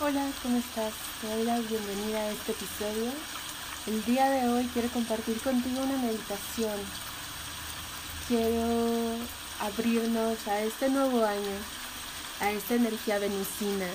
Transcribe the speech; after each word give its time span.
Hola, 0.00 0.30
¿cómo 0.44 0.58
estás? 0.58 0.92
Te 1.20 1.26
doy 1.26 1.42
la 1.42 1.58
bienvenida 1.58 2.20
a 2.20 2.30
este 2.30 2.52
episodio. 2.52 3.10
El 3.88 4.04
día 4.04 4.30
de 4.30 4.48
hoy 4.48 4.70
quiero 4.72 4.88
compartir 4.90 5.40
contigo 5.40 5.82
una 5.82 5.96
meditación. 5.96 6.78
Quiero 8.28 9.16
abrirnos 9.58 10.46
a 10.46 10.60
este 10.60 10.88
nuevo 10.88 11.24
año, 11.24 11.56
a 12.40 12.52
esta 12.52 12.74
energía 12.74 13.18
venusina, 13.18 13.86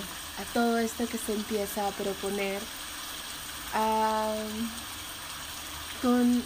a 0.41 0.53
todo 0.53 0.77
esto 0.77 1.07
que 1.07 1.17
se 1.17 1.35
empieza 1.35 1.87
a 1.87 1.91
proponer, 1.91 2.61
con 6.01 6.43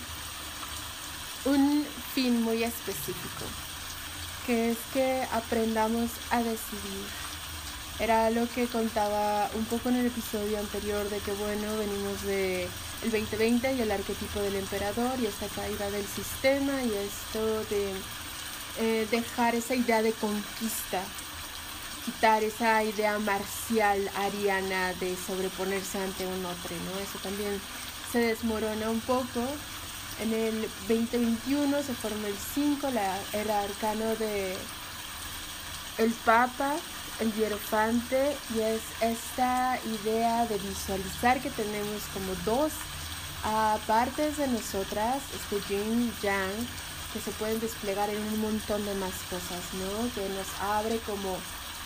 un 1.46 1.88
fin 2.14 2.44
muy 2.44 2.64
específico, 2.64 3.46
que 4.46 4.74
es 4.74 4.78
que 4.94 5.28
aprendamos 5.32 6.12
a 6.30 6.44
decidir 6.44 7.27
era 8.00 8.30
lo 8.30 8.48
que 8.50 8.68
contaba 8.68 9.50
un 9.56 9.66
poco 9.66 9.90
en 9.90 9.96
el 9.96 10.06
episodio 10.08 10.60
anterior 10.60 11.10
de 11.10 11.18
que 11.20 11.32
bueno, 11.34 11.78
venimos 11.78 12.22
de 12.24 12.68
el 13.04 13.12
2020 13.12 13.74
y 13.74 13.82
el 13.82 13.92
arquetipo 13.92 14.40
del 14.40 14.56
emperador 14.56 15.20
y 15.20 15.26
esta 15.26 15.48
caída 15.48 15.90
del 15.90 16.06
sistema 16.06 16.74
y 16.84 16.94
esto 16.94 17.64
de 17.70 17.94
eh, 18.80 19.08
dejar 19.10 19.56
esa 19.56 19.76
idea 19.76 20.02
de 20.02 20.14
conquista, 20.14 21.02
quitar 22.06 22.44
esa 22.44 22.84
idea 22.84 23.18
marcial 23.20 24.10
ariana 24.16 24.94
de 24.94 25.16
sobreponerse 25.16 26.00
ante 26.00 26.26
un 26.26 26.46
otro, 26.46 26.76
¿no? 26.86 27.00
Eso 27.00 27.18
también 27.24 27.60
se 28.12 28.20
desmorona 28.20 28.90
un 28.90 29.02
poco. 29.02 29.42
En 30.22 30.34
el 30.34 30.62
2021 30.88 31.84
se 31.84 31.94
formó 31.94 32.28
el 32.28 32.38
5, 32.54 32.90
la 32.92 33.20
era 33.34 33.62
arcano 33.62 34.16
de 34.16 34.56
el 35.98 36.12
Papa, 36.26 36.76
el 37.20 37.34
hierofante 37.34 38.36
y 38.56 38.60
es 38.60 38.82
esta 39.02 39.80
idea 39.86 40.46
de 40.46 40.58
visualizar 40.58 41.42
que 41.42 41.50
tenemos 41.50 42.04
como 42.14 42.34
dos 42.46 42.72
uh, 43.46 43.80
partes 43.88 44.38
de 44.38 44.48
nosotras, 44.48 45.22
este 45.36 45.74
yin 45.74 46.14
yang, 46.22 46.68
que 47.14 47.20
se 47.20 47.32
pueden 47.32 47.60
desplegar 47.60 48.10
en 48.10 48.22
un 48.22 48.42
montón 48.42 48.86
de 48.86 48.94
más 48.96 49.14
cosas, 49.30 49.62
¿no? 49.74 50.14
Que 50.14 50.30
nos 50.30 50.48
abre 50.62 51.00
como 51.00 51.38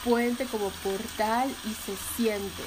puente, 0.03 0.45
como 0.45 0.69
portal 0.83 1.49
y 1.65 1.73
se 1.73 1.95
siente. 2.15 2.63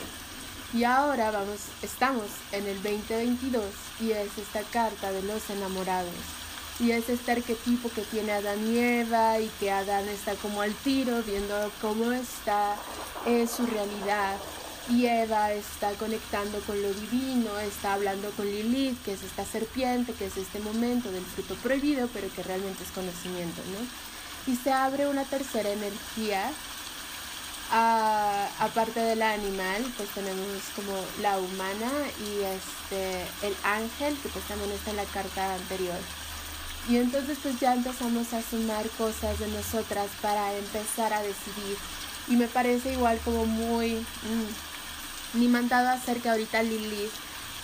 Y 0.72 0.84
ahora 0.84 1.30
vamos, 1.30 1.60
estamos 1.82 2.26
en 2.52 2.66
el 2.66 2.82
2022 2.82 3.64
y 4.00 4.12
es 4.12 4.38
esta 4.38 4.62
carta 4.72 5.12
de 5.12 5.22
los 5.22 5.50
enamorados 5.50 6.43
y 6.80 6.90
es 6.90 7.08
este 7.08 7.32
arquetipo 7.32 7.88
que 7.90 8.02
tiene 8.02 8.32
Adán 8.32 8.66
y 8.66 8.78
Eva 8.78 9.38
y 9.38 9.48
que 9.60 9.70
Adán 9.70 10.08
está 10.08 10.34
como 10.34 10.60
al 10.60 10.74
tiro 10.74 11.22
viendo 11.22 11.70
cómo 11.80 12.10
está 12.12 12.76
eh, 13.26 13.46
su 13.46 13.64
realidad 13.66 14.36
y 14.88 15.06
Eva 15.06 15.52
está 15.52 15.92
conectando 15.92 16.58
con 16.60 16.80
lo 16.82 16.92
divino, 16.92 17.58
está 17.60 17.94
hablando 17.94 18.30
con 18.32 18.46
Lilith, 18.46 19.02
que 19.02 19.14
es 19.14 19.22
esta 19.22 19.44
serpiente, 19.44 20.12
que 20.12 20.26
es 20.26 20.36
este 20.36 20.60
momento 20.60 21.10
del 21.10 21.24
fruto 21.24 21.54
prohibido, 21.56 22.08
pero 22.12 22.28
que 22.34 22.42
realmente 22.42 22.82
es 22.82 22.90
conocimiento, 22.90 23.62
¿no? 23.72 24.52
Y 24.52 24.56
se 24.56 24.72
abre 24.72 25.06
una 25.06 25.24
tercera 25.24 25.70
energía, 25.70 26.50
aparte 27.70 29.00
del 29.00 29.22
animal, 29.22 29.82
pues 29.96 30.10
tenemos 30.10 30.62
como 30.76 30.92
la 31.22 31.38
humana 31.38 31.90
y 32.20 32.42
este, 32.42 33.22
el 33.46 33.56
ángel, 33.64 34.18
que 34.22 34.28
pues 34.28 34.44
también 34.44 34.70
está 34.72 34.90
en 34.90 34.96
la 34.96 35.04
carta 35.04 35.54
anterior. 35.54 35.98
Y 36.88 36.96
entonces 36.98 37.38
pues 37.42 37.58
ya 37.60 37.74
empezamos 37.74 38.32
a 38.32 38.42
sumar 38.42 38.86
cosas 38.90 39.38
de 39.38 39.48
nosotras 39.48 40.08
para 40.20 40.54
empezar 40.56 41.12
a 41.12 41.22
decidir. 41.22 41.76
Y 42.28 42.36
me 42.36 42.48
parece 42.48 42.92
igual 42.92 43.18
como 43.24 43.46
muy... 43.46 43.94
Mm, 43.94 44.74
ni 45.34 45.48
mandado 45.48 45.88
a 45.88 45.92
hacer 45.92 46.18
que 46.20 46.28
ahorita 46.28 46.62
Lilith 46.62 47.10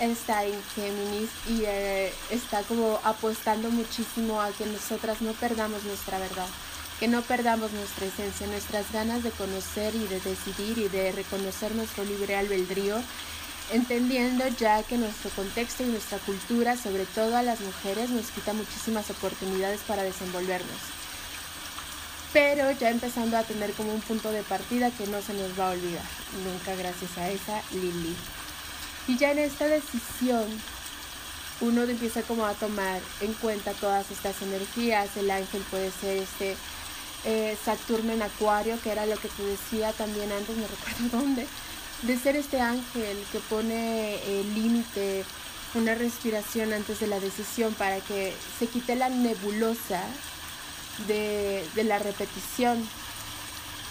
está 0.00 0.44
en 0.44 0.54
Géminis 0.74 1.30
y 1.48 1.62
eh, 1.66 2.12
está 2.30 2.62
como 2.62 2.98
apostando 3.04 3.70
muchísimo 3.70 4.40
a 4.40 4.50
que 4.50 4.66
nosotras 4.66 5.20
no 5.20 5.32
perdamos 5.32 5.84
nuestra 5.84 6.18
verdad, 6.18 6.46
que 6.98 7.06
no 7.06 7.22
perdamos 7.22 7.70
nuestra 7.72 8.06
esencia, 8.06 8.46
nuestras 8.46 8.90
ganas 8.92 9.22
de 9.22 9.30
conocer 9.30 9.94
y 9.94 10.06
de 10.06 10.20
decidir 10.20 10.78
y 10.78 10.88
de 10.88 11.12
reconocer 11.12 11.74
nuestro 11.74 12.04
libre 12.04 12.36
albedrío 12.36 12.96
entendiendo 13.72 14.46
ya 14.48 14.82
que 14.82 14.98
nuestro 14.98 15.30
contexto 15.30 15.82
y 15.82 15.86
nuestra 15.86 16.18
cultura, 16.18 16.76
sobre 16.76 17.06
todo 17.06 17.36
a 17.36 17.42
las 17.42 17.60
mujeres, 17.60 18.10
nos 18.10 18.30
quita 18.30 18.52
muchísimas 18.52 19.10
oportunidades 19.10 19.80
para 19.86 20.02
desenvolvernos. 20.02 20.78
Pero 22.32 22.70
ya 22.72 22.90
empezando 22.90 23.36
a 23.36 23.42
tener 23.42 23.72
como 23.72 23.92
un 23.92 24.00
punto 24.00 24.30
de 24.30 24.42
partida 24.42 24.90
que 24.90 25.06
no 25.06 25.20
se 25.20 25.34
nos 25.34 25.58
va 25.58 25.68
a 25.68 25.72
olvidar, 25.72 26.04
nunca 26.44 26.74
gracias 26.76 27.18
a 27.18 27.28
esa 27.28 27.60
Lili. 27.72 28.14
Y 29.08 29.16
ya 29.16 29.32
en 29.32 29.38
esta 29.38 29.66
decisión, 29.66 30.46
uno 31.60 31.82
empieza 31.82 32.22
como 32.22 32.46
a 32.46 32.54
tomar 32.54 33.00
en 33.20 33.32
cuenta 33.34 33.72
todas 33.72 34.10
estas 34.10 34.40
energías, 34.42 35.16
el 35.16 35.30
ángel 35.30 35.62
puede 35.70 35.90
ser 35.90 36.18
este 36.18 36.56
eh, 37.24 37.56
Saturno 37.64 38.12
en 38.12 38.22
Acuario, 38.22 38.80
que 38.82 38.92
era 38.92 39.06
lo 39.06 39.16
que 39.16 39.28
te 39.28 39.42
decía 39.42 39.92
también 39.92 40.30
antes, 40.32 40.56
no 40.56 40.66
recuerdo 40.66 41.18
dónde, 41.18 41.46
de 42.02 42.18
ser 42.18 42.36
este 42.36 42.60
ángel 42.60 43.16
que 43.30 43.38
pone 43.40 44.14
el 44.40 44.54
límite, 44.54 45.24
una 45.74 45.94
respiración 45.94 46.72
antes 46.72 47.00
de 47.00 47.06
la 47.06 47.20
decisión 47.20 47.74
para 47.74 48.00
que 48.00 48.34
se 48.58 48.66
quite 48.66 48.96
la 48.96 49.08
nebulosa 49.08 50.02
de, 51.06 51.64
la 51.84 51.98
repetición 51.98 52.82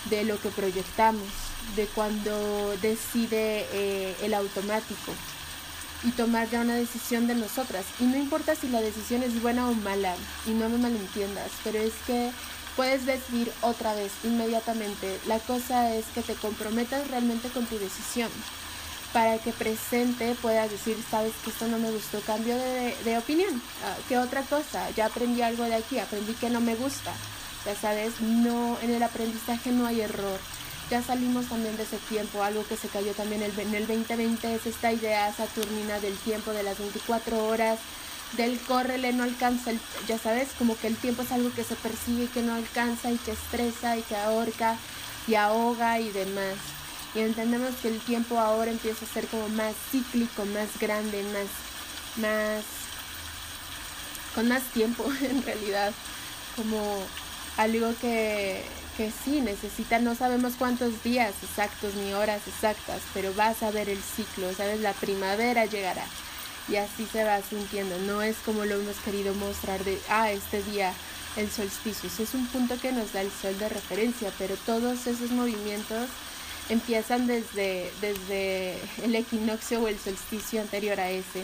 de 0.10 0.24
lo 0.26 0.40
que 0.42 0.50
proyectamos, 0.50 1.28
de 1.76 1.86
cuando 1.88 2.76
decide 2.82 3.68
eh, 3.74 4.16
el 4.22 4.34
automático 4.34 5.14
y 6.04 6.12
tomar 6.12 6.50
ya 6.50 6.62
una 6.62 6.76
decisión 6.76 7.28
de 7.28 7.36
nosotras. 7.36 7.86
Y 8.00 8.06
no 8.06 8.18
importa 8.18 8.56
si 8.56 8.70
la 8.70 8.82
decisión 8.82 9.24
es 9.24 9.42
buena 9.42 9.70
o 9.70 9.74
mala, 9.74 10.16
y 10.48 10.52
no 10.52 10.70
me 10.70 10.78
malentiendas, 10.78 11.52
pero 11.64 11.80
es 11.80 11.94
que 12.08 12.32
puedes 12.80 13.06
decidir 13.06 13.52
otra 13.62 13.94
vez 13.94 14.10
inmediatamente. 14.24 15.20
La 15.28 15.38
cosa 15.40 15.94
es 15.94 16.06
que 16.16 16.22
te 16.22 16.34
comprometas 16.36 17.10
realmente 17.10 17.50
con 17.50 17.66
tu 17.66 17.78
decisión 17.78 18.30
para 19.12 19.38
que 19.38 19.52
presente 19.52 20.34
puedas 20.42 20.72
decir, 20.72 20.96
sabes 21.12 21.34
que 21.44 21.50
esto 21.50 21.68
no 21.68 21.78
me 21.78 21.92
gustó, 21.92 22.22
cambio 22.22 22.56
de, 22.56 23.18
opinión. 23.18 23.62
Ah, 23.84 23.98
¿Qué 24.08 24.18
otra 24.18 24.44
cosa? 24.44 24.90
Ya 24.92 25.08
aprendí 25.08 25.42
algo 25.42 25.66
de 25.66 25.76
aquí, 25.76 26.00
aprendí 26.00 26.32
que 26.36 26.50
no 26.50 26.62
me 26.62 26.76
gusta. 26.76 27.12
Ya 27.66 27.76
sabes, 27.76 28.22
no, 28.22 28.78
en 28.82 28.92
el 28.92 29.04
aprendizaje 29.04 29.72
no 29.72 29.86
hay 29.86 30.00
error. 30.00 30.40
Ya 30.90 31.04
salimos 31.04 31.48
también 31.48 31.76
de 31.76 31.84
ese 31.84 31.98
tiempo, 31.98 32.44
algo 32.44 32.66
que 32.66 32.78
se 32.78 32.88
cayó 32.88 33.12
también 33.12 33.44
en 33.44 33.76
el 33.76 33.88
2020 33.88 34.56
es 34.56 34.66
esta 34.66 34.94
idea 34.94 35.34
saturnina 35.34 36.00
del 36.00 36.16
tiempo 36.20 36.54
de 36.54 36.64
las 36.64 36.80
24 36.80 37.46
horas, 37.46 37.78
del 38.38 38.60
córrele 38.60 39.14
no 39.14 39.24
alcanza, 39.24 39.72
el, 39.72 39.80
ya 40.08 40.18
sabes, 40.18 40.50
como 40.58 40.78
que 40.78 40.88
el 40.88 40.96
tiempo 40.96 41.24
es 41.24 41.32
algo 41.32 41.52
que 41.54 41.64
se 41.64 41.76
persigue 41.76 42.26
y 42.26 42.28
que 42.28 42.42
no 42.42 42.54
alcanza 42.54 43.12
y 43.12 43.18
que 43.18 43.32
estresa 43.32 43.98
y 43.98 44.02
que 44.04 44.16
ahorca 44.16 44.78
y 45.28 45.36
ahoga 45.36 46.00
y 46.00 46.10
demás. 46.12 46.56
Y 47.16 47.20
entendemos 47.20 47.76
que 47.82 47.88
el 47.88 48.00
tiempo 48.00 48.38
ahora 48.38 48.70
empieza 48.70 49.06
a 49.06 49.14
ser 49.14 49.26
como 49.28 49.50
más 49.50 49.74
cíclico, 49.92 50.46
más 50.46 50.68
grande, 50.80 51.24
más, 51.24 52.24
más, 52.24 52.64
con 54.36 54.48
más 54.48 54.64
tiempo 54.74 55.06
en 55.22 55.44
realidad, 55.44 55.92
como 56.56 57.04
algo 57.58 57.94
que, 58.00 58.64
que 58.96 59.12
sí 59.12 59.42
necesita, 59.42 60.00
no 60.00 60.14
sabemos 60.14 60.54
cuántos 60.58 61.04
días 61.04 61.34
exactos 61.42 61.96
ni 61.96 62.14
horas 62.14 62.42
exactas, 62.48 63.02
pero 63.14 63.34
vas 63.34 63.64
a 63.64 63.72
ver 63.72 63.90
el 63.90 64.02
ciclo, 64.02 64.54
sabes, 64.54 64.82
la 64.82 64.94
primavera 64.94 65.66
llegará 65.66 66.06
y 66.70 66.76
así 66.78 67.06
se 67.12 67.24
va 67.24 67.42
sintiendo. 67.42 67.98
No 68.00 68.22
es 68.22 68.38
como 68.46 68.66
lo 68.66 68.76
hemos 68.76 68.98
querido 68.98 69.34
mostrar 69.36 69.84
de, 69.84 70.00
ah, 70.10 70.32
este 70.32 70.62
día 70.64 70.94
el 71.36 71.50
solsticio. 71.50 72.10
Es 72.18 72.34
un 72.34 72.48
punto 72.48 72.80
que 72.80 72.92
nos 72.92 73.14
da 73.14 73.22
el 73.22 73.32
sol 73.32 73.58
de 73.58 73.70
referencia, 73.70 74.32
pero 74.38 74.56
todos 74.66 75.08
esos 75.08 75.32
movimientos 75.32 76.10
empiezan 76.70 77.28
desde, 77.28 77.92
desde 78.02 78.78
el 79.04 79.16
equinoccio 79.16 79.82
o 79.82 79.88
el 79.88 80.00
solsticio 80.00 80.62
anterior 80.62 81.00
a 81.00 81.10
ese. 81.10 81.44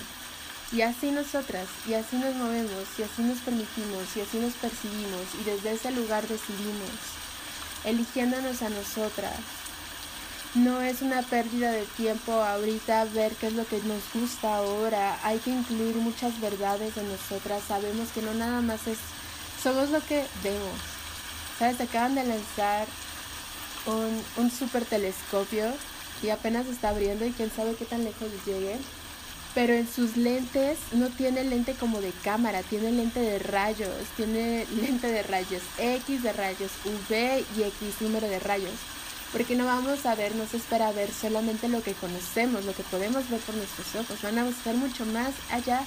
Y 0.71 0.81
así 0.81 1.11
nosotras, 1.11 1.67
y 1.87 1.93
así 1.93 2.17
nos 2.17 2.35
movemos, 2.35 2.85
y 2.97 3.03
así 3.03 3.21
nos 3.21 3.39
permitimos, 3.39 4.15
y 4.15 4.21
así 4.21 4.37
nos 4.37 4.53
percibimos, 4.53 5.21
y 5.39 5.43
desde 5.43 5.73
ese 5.73 5.91
lugar 5.91 6.27
decidimos, 6.27 6.89
eligiéndonos 7.83 8.61
a 8.63 8.69
nosotras, 8.69 9.37
no 10.55 10.81
es 10.81 11.01
una 11.01 11.21
pérdida 11.21 11.71
de 11.71 11.83
tiempo 11.97 12.31
ahorita 12.31 13.05
ver 13.05 13.33
qué 13.33 13.47
es 13.47 13.53
lo 13.53 13.65
que 13.65 13.77
nos 13.81 14.01
gusta 14.13 14.55
ahora. 14.55 15.19
Hay 15.23 15.37
que 15.39 15.51
incluir 15.51 15.95
muchas 15.97 16.39
verdades 16.39 16.95
de 16.95 17.03
nosotras. 17.03 17.61
Sabemos 17.67 18.09
que 18.13 18.21
no 18.21 18.33
nada 18.33 18.61
más 18.61 18.87
es, 18.87 18.97
somos 19.61 19.89
lo 19.89 19.99
que 20.05 20.23
vemos. 20.43 20.79
¿Sabes? 21.59 21.79
Acaban 21.81 22.15
de 22.15 22.23
lanzar 22.23 22.87
un, 23.85 24.43
un 24.43 24.51
super 24.51 24.85
telescopio 24.85 25.65
y 26.23 26.29
apenas 26.29 26.67
está 26.67 26.89
abriendo 26.89 27.25
y 27.25 27.31
quién 27.31 27.51
sabe 27.53 27.75
qué 27.75 27.85
tan 27.85 28.05
lejos 28.05 28.29
llegue. 28.45 28.77
Pero 29.53 29.73
en 29.73 29.87
sus 29.89 30.17
lentes 30.17 30.77
no 30.93 31.09
tiene 31.09 31.43
lente 31.43 31.73
como 31.73 32.01
de 32.01 32.11
cámara, 32.23 32.61
tiene 32.63 32.91
lente 32.91 33.19
de 33.21 33.39
rayos, 33.39 33.89
tiene 34.17 34.65
lente 34.81 35.07
de 35.07 35.23
rayos 35.23 35.61
X 35.77 36.23
de 36.23 36.33
rayos, 36.33 36.71
V 36.83 37.45
y 37.57 37.63
X 37.63 38.01
número 38.01 38.27
de 38.27 38.39
rayos 38.39 38.73
porque 39.35 39.57
no 39.57 39.65
vamos 39.65 40.05
a 40.05 40.15
ver, 40.15 40.33
no 40.33 40.47
se 40.47 40.55
espera 40.55 40.93
ver 40.93 41.11
solamente 41.11 41.67
lo 41.67 41.83
que 41.83 41.91
conocemos, 41.91 42.63
lo 42.63 42.73
que 42.73 42.83
podemos 42.83 43.29
ver 43.29 43.41
por 43.41 43.53
nuestros 43.55 43.93
ojos, 43.95 44.21
van 44.21 44.39
a 44.39 44.45
buscar 44.45 44.75
mucho 44.75 45.05
más 45.07 45.33
allá 45.51 45.81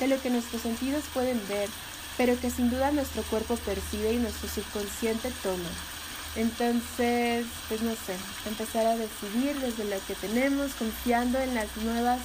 de 0.00 0.08
lo 0.08 0.20
que 0.20 0.30
nuestros 0.30 0.62
sentidos 0.62 1.04
pueden 1.14 1.40
ver, 1.48 1.68
pero 2.16 2.36
que 2.40 2.50
sin 2.50 2.70
duda 2.70 2.90
nuestro 2.90 3.22
cuerpo 3.22 3.54
percibe 3.58 4.14
y 4.14 4.16
nuestro 4.16 4.48
subconsciente 4.48 5.30
toma. 5.44 5.70
Entonces, 6.34 7.46
pues 7.68 7.82
no 7.82 7.92
sé, 7.92 8.16
empezar 8.46 8.84
a 8.84 8.96
decidir 8.96 9.54
desde 9.60 9.84
lo 9.84 10.04
que 10.08 10.16
tenemos, 10.16 10.72
confiando 10.72 11.38
en 11.38 11.54
las 11.54 11.68
nuevas 11.76 12.18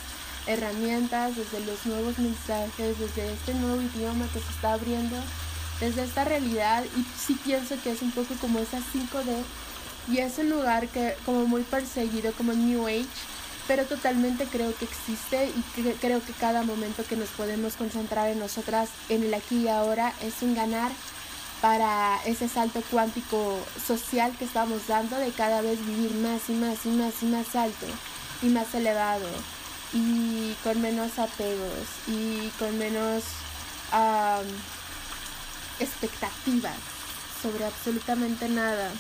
herramientas, 0.48 1.36
desde 1.36 1.60
los 1.68 1.86
nuevos 1.86 2.18
mensajes, 2.18 2.98
desde 2.98 3.32
este 3.32 3.54
nuevo 3.54 3.80
idioma 3.80 4.26
que 4.34 4.40
se 4.40 4.50
está 4.50 4.74
abriendo, 4.74 5.18
desde 5.80 6.04
esta 6.04 6.24
realidad. 6.24 6.84
Y 6.98 7.06
sí 7.16 7.38
pienso 7.46 7.76
que 7.84 7.92
es 7.92 8.02
un 8.02 8.10
poco 8.10 8.34
como 8.42 8.58
esa 8.58 8.80
5D 8.80 9.44
y 10.08 10.20
es 10.20 10.38
un 10.38 10.50
lugar 10.50 10.88
que 10.88 11.16
como 11.26 11.46
muy 11.46 11.64
perseguido 11.64 12.32
como 12.34 12.54
New 12.54 12.88
Age, 12.88 13.06
pero 13.68 13.86
totalmente 13.86 14.46
creo 14.46 14.76
que 14.76 14.86
existe 14.86 15.50
y 15.56 15.82
creo 16.02 16.24
que 16.24 16.34
cada 16.34 16.64
momento 16.64 17.04
que 17.06 17.16
nos 17.16 17.30
podemos 17.30 17.76
concentrar 17.76 18.30
en 18.30 18.40
nosotras, 18.40 18.90
en 19.10 19.24
el 19.24 19.34
aquí 19.34 19.64
y 19.64 19.68
ahora, 19.70 20.14
es 20.22 20.42
un 20.42 20.54
ganar 20.54 20.92
para 21.62 22.20
ese 22.26 22.50
salto 22.50 22.84
cuántico 22.92 23.58
social 23.88 24.36
que 24.38 24.44
estamos 24.44 24.86
dando 24.88 25.16
de 25.18 25.32
cada 25.32 25.62
vez 25.62 25.80
vivir 25.86 26.14
más 26.16 26.50
y 26.50 26.54
más 26.54 26.86
y 26.86 26.90
más 26.90 27.14
y 27.24 27.26
más 27.28 27.56
alto 27.56 27.86
y 28.42 28.48
más 28.48 28.76
elevado 28.76 29.30
y 29.94 30.54
con 30.64 30.82
menos 30.82 31.18
apegos 31.20 31.88
y 32.08 32.50
con 32.60 32.78
menos 32.78 33.24
expectativas 35.80 36.76
sobre 37.42 37.66
absolutamente 37.66 38.50
nada. 38.50 38.92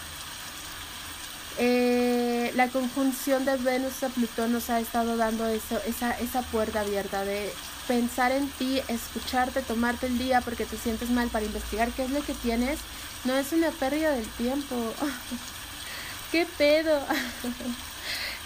Eh, 1.59 2.51
la 2.55 2.67
conjunción 2.69 3.45
de 3.45 3.57
Venus 3.57 4.01
a 4.03 4.09
Plutón 4.09 4.53
nos 4.53 4.69
ha 4.69 4.79
estado 4.79 5.17
dando 5.17 5.45
eso, 5.47 5.79
esa, 5.85 6.17
esa 6.19 6.41
puerta 6.41 6.81
abierta 6.81 7.23
de 7.23 7.51
pensar 7.87 8.31
en 8.31 8.49
ti, 8.49 8.81
escucharte, 8.87 9.61
tomarte 9.61 10.07
el 10.07 10.17
día 10.17 10.41
porque 10.41 10.65
te 10.65 10.77
sientes 10.77 11.09
mal 11.09 11.29
para 11.29 11.45
investigar 11.45 11.91
qué 11.91 12.05
es 12.05 12.09
lo 12.09 12.21
que 12.23 12.33
tienes, 12.33 12.79
no 13.25 13.35
es 13.35 13.51
una 13.51 13.69
pérdida 13.71 14.11
del 14.11 14.27
tiempo. 14.29 14.75
¿Qué 16.31 16.47
pedo? 16.57 16.99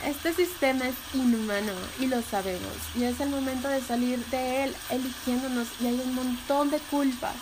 Este 0.05 0.31
sistema 0.31 0.87
es 0.87 0.95
inhumano 1.15 1.73
y 1.99 2.05
lo 2.05 2.21
sabemos. 2.21 2.71
Y 2.95 3.05
es 3.05 3.19
el 3.19 3.29
momento 3.29 3.67
de 3.67 3.81
salir 3.81 4.23
de 4.27 4.65
él 4.65 4.75
eligiéndonos 4.91 5.67
y 5.81 5.87
hay 5.87 5.99
un 6.05 6.13
montón 6.13 6.69
de 6.69 6.77
culpas 6.77 7.33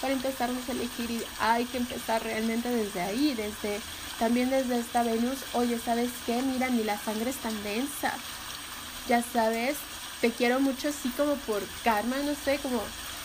para 0.00 0.12
empezarnos 0.12 0.68
a 0.68 0.72
elegir 0.72 1.10
y 1.10 1.22
hay 1.40 1.64
que 1.66 1.78
empezar 1.78 2.22
realmente 2.22 2.68
desde 2.70 3.00
ahí, 3.00 3.34
desde 3.34 3.80
también 4.18 4.50
desde 4.50 4.78
esta 4.78 5.02
Venus, 5.02 5.38
oye, 5.54 5.78
¿sabes 5.78 6.10
qué? 6.26 6.42
Mira, 6.42 6.68
ni 6.68 6.84
la 6.84 6.98
sangre 6.98 7.30
es 7.30 7.36
tan 7.36 7.62
densa. 7.62 8.12
Ya 9.08 9.22
sabes, 9.22 9.76
te 10.20 10.30
quiero 10.30 10.60
mucho 10.60 10.88
así 10.88 11.08
como 11.10 11.34
por 11.36 11.62
karma, 11.82 12.16
no 12.18 12.34
sé, 12.34 12.58
como, 12.58 12.82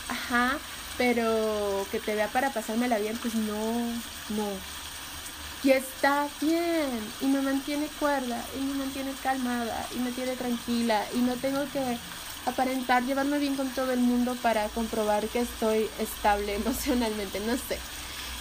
ajá, 0.08 0.58
pero 0.98 1.86
que 1.92 2.00
te 2.00 2.16
vea 2.16 2.30
para 2.30 2.52
pasármela 2.52 2.98
bien, 2.98 3.18
pues 3.18 3.36
no, 3.36 3.72
no. 4.30 4.48
Y 5.64 5.72
está 5.72 6.28
bien, 6.40 6.90
y 7.22 7.26
me 7.26 7.42
mantiene 7.42 7.88
cuerda, 8.00 8.42
y 8.58 8.64
me 8.64 8.76
mantiene 8.76 9.12
calmada, 9.22 9.86
y 9.94 10.00
me 10.00 10.12
tiene 10.12 10.36
tranquila, 10.36 11.04
y 11.14 11.18
no 11.18 11.34
tengo 11.36 11.66
que 11.74 11.98
aparentar 12.46 13.04
llevarme 13.04 13.40
bien 13.40 13.56
con 13.56 13.70
todo 13.70 13.92
el 13.92 14.00
mundo 14.00 14.36
para 14.42 14.68
comprobar 14.70 15.28
que 15.28 15.40
estoy 15.40 15.90
estable 16.00 16.56
emocionalmente, 16.62 17.40
no 17.42 17.54
sé. 17.54 17.78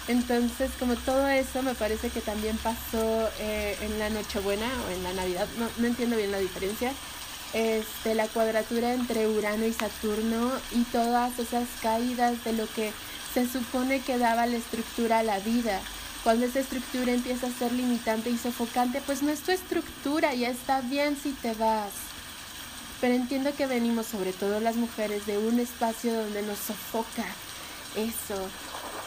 Entonces, 0.07 0.71
como 0.79 0.97
todo 0.97 1.27
eso 1.29 1.63
me 1.63 1.75
parece 1.75 2.11
que 2.11 2.21
también 2.21 2.59
pasó 2.59 3.29
eh, 3.41 3.77
en 3.81 3.99
la 3.99 4.11
Nochebuena 4.11 4.69
o 4.87 4.91
en 4.93 5.03
la 5.03 5.15
Navidad, 5.15 5.49
no, 5.59 5.67
no 5.79 5.87
entiendo 5.87 6.17
bien 6.17 6.31
la 6.31 6.39
diferencia, 6.39 6.93
este, 7.55 8.15
la 8.15 8.27
cuadratura 8.29 8.93
entre 8.93 9.29
Urano 9.29 9.65
y 9.65 9.73
Saturno 9.73 10.51
y 10.73 10.83
todas 10.85 11.39
esas 11.39 11.67
caídas 11.81 12.45
de 12.45 12.53
lo 12.53 12.67
que 12.75 12.93
se 13.33 13.49
supone 13.49 14.01
que 14.01 14.19
daba 14.19 14.47
la 14.47 14.57
estructura 14.57 15.21
a 15.21 15.23
la 15.23 15.39
vida. 15.39 15.81
Cuando 16.23 16.47
esa 16.47 16.61
estructura 16.61 17.13
empieza 17.13 17.47
a 17.47 17.51
ser 17.51 17.73
limitante 17.73 18.31
y 18.31 18.37
sofocante, 18.37 19.01
pues 19.07 19.23
no 19.23 19.31
es 19.31 19.41
tu 19.41 19.53
estructura, 19.53 20.35
ya 20.35 20.49
está 20.49 20.81
bien 20.83 21.17
si 21.23 21.33
te 21.33 21.55
vas. 21.55 22.14
Pero 23.05 23.17
entiendo 23.17 23.55
que 23.55 23.67
venimos, 23.67 24.07
sobre 24.07 24.33
todo 24.33 24.61
las 24.61 24.77
mujeres, 24.77 25.27
de 25.27 25.37
un 25.37 25.61
espacio 25.61 26.15
donde 26.15 26.41
nos 26.41 26.59
sofoca 26.59 27.27
eso, 27.97 28.49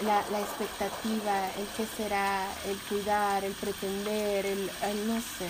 la, 0.06 0.24
la, 0.30 0.40
expectativa, 0.40 1.48
el 1.58 1.66
qué 1.76 1.88
será, 1.98 2.46
el 2.68 2.78
cuidar, 2.78 3.44
el 3.44 3.54
pretender, 3.54 4.46
el, 4.46 4.70
no 5.08 5.20
sé, 5.20 5.50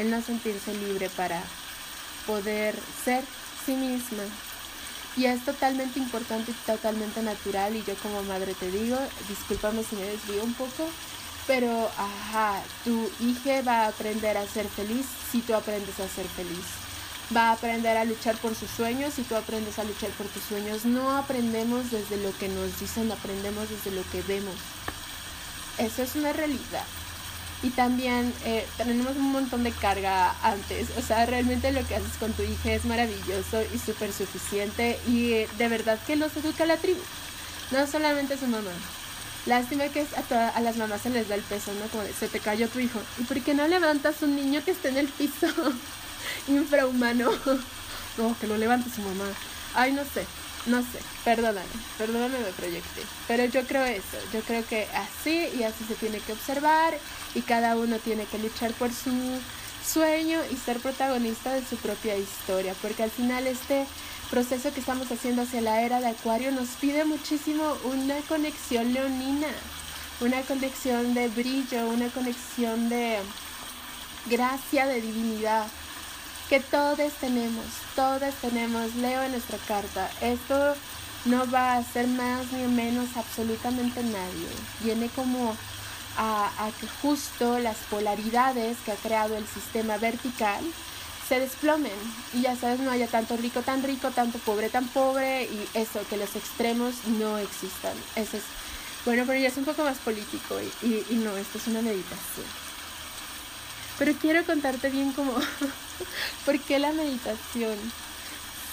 el 0.00 0.10
no 0.10 0.22
sentirse 0.22 0.72
libre 0.72 1.10
para 1.10 1.42
poder 2.26 2.74
ser 3.04 3.22
sí 3.66 3.74
misma. 3.74 4.22
Y 5.18 5.26
es 5.26 5.44
totalmente 5.44 5.98
importante 5.98 6.52
y 6.52 6.54
totalmente 6.54 7.20
natural 7.20 7.76
y 7.76 7.84
yo 7.84 7.94
como 7.96 8.22
madre 8.22 8.54
te 8.54 8.70
digo, 8.70 8.96
discúlpame 9.28 9.84
si 9.84 9.96
me 9.96 10.04
desvío 10.04 10.42
un 10.44 10.54
poco, 10.54 10.88
pero 11.46 11.90
ajá, 11.98 12.62
tu 12.84 13.10
hija 13.20 13.60
va 13.60 13.82
a 13.82 13.88
aprender 13.88 14.38
a 14.38 14.46
ser 14.46 14.66
feliz 14.66 15.04
si 15.30 15.42
tú 15.42 15.54
aprendes 15.54 16.00
a 16.00 16.08
ser 16.08 16.26
feliz 16.26 16.85
va 17.34 17.48
a 17.48 17.52
aprender 17.52 17.96
a 17.96 18.04
luchar 18.04 18.36
por 18.36 18.54
sus 18.54 18.70
sueños 18.70 19.18
y 19.18 19.22
tú 19.22 19.34
aprendes 19.34 19.78
a 19.78 19.84
luchar 19.84 20.10
por 20.10 20.26
tus 20.28 20.42
sueños. 20.42 20.84
No 20.84 21.16
aprendemos 21.16 21.90
desde 21.90 22.16
lo 22.18 22.36
que 22.38 22.48
nos 22.48 22.78
dicen, 22.78 23.10
aprendemos 23.10 23.68
desde 23.68 23.90
lo 23.90 24.02
que 24.10 24.22
vemos. 24.22 24.54
Eso 25.78 26.02
es 26.02 26.14
una 26.14 26.32
realidad. 26.32 26.84
Y 27.62 27.70
también 27.70 28.32
eh, 28.44 28.66
tenemos 28.76 29.16
un 29.16 29.32
montón 29.32 29.64
de 29.64 29.72
carga 29.72 30.34
antes. 30.42 30.88
O 30.98 31.02
sea, 31.02 31.26
realmente 31.26 31.72
lo 31.72 31.86
que 31.86 31.96
haces 31.96 32.16
con 32.18 32.32
tu 32.32 32.42
hija 32.42 32.72
es 32.72 32.84
maravilloso 32.84 33.62
y 33.74 33.78
súper 33.78 34.12
suficiente. 34.12 34.98
Y 35.08 35.32
eh, 35.32 35.48
de 35.58 35.68
verdad 35.68 35.98
que 36.06 36.16
los 36.16 36.36
educa 36.36 36.66
la 36.66 36.76
tribu. 36.76 37.00
No 37.70 37.86
solamente 37.86 38.38
su 38.38 38.46
mamá. 38.46 38.70
Lástima 39.46 39.88
que 39.88 40.06
a, 40.30 40.48
a 40.48 40.60
las 40.60 40.76
mamás 40.76 41.02
se 41.02 41.10
les 41.10 41.28
da 41.28 41.34
el 41.34 41.42
peso, 41.42 41.72
¿no? 41.74 41.86
Como 41.88 42.02
se 42.18 42.28
te 42.28 42.40
cayó 42.40 42.68
tu 42.68 42.78
hijo. 42.78 43.00
¿Y 43.18 43.24
por 43.24 43.40
qué 43.40 43.54
no 43.54 43.66
levantas 43.66 44.22
un 44.22 44.36
niño 44.36 44.62
que 44.64 44.72
esté 44.72 44.88
en 44.90 44.98
el 44.98 45.08
piso? 45.08 45.46
infrahumano. 46.48 47.30
No, 48.16 48.34
que 48.40 48.46
lo 48.46 48.56
levante 48.56 48.88
su 48.88 49.02
mamá. 49.02 49.26
Ay, 49.74 49.92
no 49.92 50.02
sé, 50.02 50.24
no 50.66 50.80
sé, 50.80 50.98
perdóname, 51.24 51.66
perdóname 51.98 52.38
me 52.38 52.50
proyecté. 52.52 53.02
Pero 53.28 53.44
yo 53.44 53.64
creo 53.66 53.84
eso, 53.84 54.16
yo 54.32 54.40
creo 54.40 54.66
que 54.66 54.88
así 54.94 55.48
y 55.58 55.62
así 55.62 55.84
se 55.84 55.94
tiene 55.94 56.18
que 56.20 56.32
observar 56.32 56.98
y 57.34 57.42
cada 57.42 57.76
uno 57.76 57.98
tiene 57.98 58.24
que 58.24 58.38
luchar 58.38 58.72
por 58.72 58.90
su 58.92 59.10
sueño 59.86 60.40
y 60.50 60.56
ser 60.56 60.78
protagonista 60.80 61.52
de 61.52 61.64
su 61.64 61.76
propia 61.76 62.16
historia, 62.16 62.74
porque 62.82 63.04
al 63.04 63.10
final 63.10 63.46
este 63.46 63.86
proceso 64.30 64.72
que 64.72 64.80
estamos 64.80 65.10
haciendo 65.12 65.42
hacia 65.42 65.60
la 65.60 65.82
era 65.82 66.00
de 66.00 66.08
Acuario 66.08 66.50
nos 66.50 66.70
pide 66.80 67.04
muchísimo 67.04 67.76
una 67.84 68.16
conexión 68.28 68.92
leonina, 68.92 69.48
una 70.20 70.40
conexión 70.42 71.14
de 71.14 71.28
brillo, 71.28 71.86
una 71.88 72.08
conexión 72.08 72.88
de 72.88 73.18
gracia, 74.28 74.86
de 74.86 75.00
divinidad 75.00 75.66
que 76.48 76.60
todos 76.60 77.12
tenemos, 77.20 77.64
todos 77.94 78.34
tenemos, 78.40 78.94
leo 78.96 79.22
en 79.22 79.32
nuestra 79.32 79.58
carta, 79.66 80.10
esto 80.20 80.74
no 81.24 81.50
va 81.50 81.76
a 81.76 81.82
ser 81.82 82.06
más 82.06 82.52
ni 82.52 82.66
menos 82.68 83.16
absolutamente 83.16 84.02
nadie, 84.02 84.48
viene 84.80 85.08
como 85.08 85.56
a, 86.16 86.46
a, 86.58 86.70
que 86.80 86.86
justo 87.02 87.58
las 87.58 87.76
polaridades 87.90 88.76
que 88.84 88.92
ha 88.92 88.96
creado 88.96 89.36
el 89.36 89.46
sistema 89.46 89.96
vertical 89.98 90.62
se 91.28 91.40
desplomen 91.40 91.92
y 92.32 92.42
ya 92.42 92.54
sabes, 92.54 92.78
no 92.78 92.92
haya 92.92 93.08
tanto 93.08 93.36
rico 93.36 93.62
tan 93.62 93.82
rico, 93.82 94.10
tanto 94.10 94.38
pobre 94.38 94.68
tan 94.68 94.86
pobre 94.88 95.44
y 95.44 95.68
eso, 95.74 96.00
que 96.08 96.16
los 96.16 96.36
extremos 96.36 96.94
no 97.18 97.38
existan. 97.38 97.94
Eso 98.14 98.36
es, 98.36 98.44
bueno, 99.04 99.24
pero 99.26 99.40
ya 99.40 99.48
es 99.48 99.56
un 99.56 99.64
poco 99.64 99.82
más 99.82 99.98
político 99.98 100.60
y, 100.60 100.86
y, 100.86 101.06
y 101.10 101.14
no, 101.16 101.36
esto 101.36 101.58
es 101.58 101.66
una 101.66 101.82
meditación. 101.82 102.65
Pero 103.98 104.12
quiero 104.20 104.44
contarte 104.44 104.90
bien 104.90 105.12
cómo, 105.12 105.32
¿por 106.44 106.58
qué 106.60 106.78
la 106.78 106.92
meditación? 106.92 107.76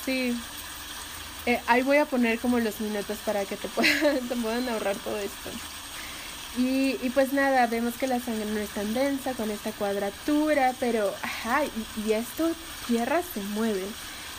Sí, 0.06 0.36
eh, 1.46 1.62
ahí 1.68 1.82
voy 1.82 1.98
a 1.98 2.06
poner 2.06 2.40
como 2.40 2.60
los 2.60 2.80
minutos 2.82 3.18
para 3.26 3.46
que 3.46 3.56
te 3.56 3.68
puedan, 3.70 4.28
te 4.28 4.36
puedan 4.36 4.68
ahorrar 4.70 4.96
todo 4.98 5.18
esto. 5.18 5.50
Y, 6.58 7.00
y, 7.02 7.12
pues 7.14 7.34
nada, 7.34 7.66
vemos 7.66 7.96
que 7.96 8.06
la 8.06 8.20
sangre 8.20 8.46
no 8.46 8.60
es 8.60 8.70
tan 8.70 8.94
densa 8.94 9.34
con 9.34 9.50
esta 9.50 9.72
cuadratura, 9.72 10.76
pero, 10.80 11.12
ajá, 11.24 11.64
y, 11.66 12.10
y 12.10 12.14
esto, 12.14 12.52
tierra 12.88 13.24
se 13.34 13.42
mueve. 13.42 13.84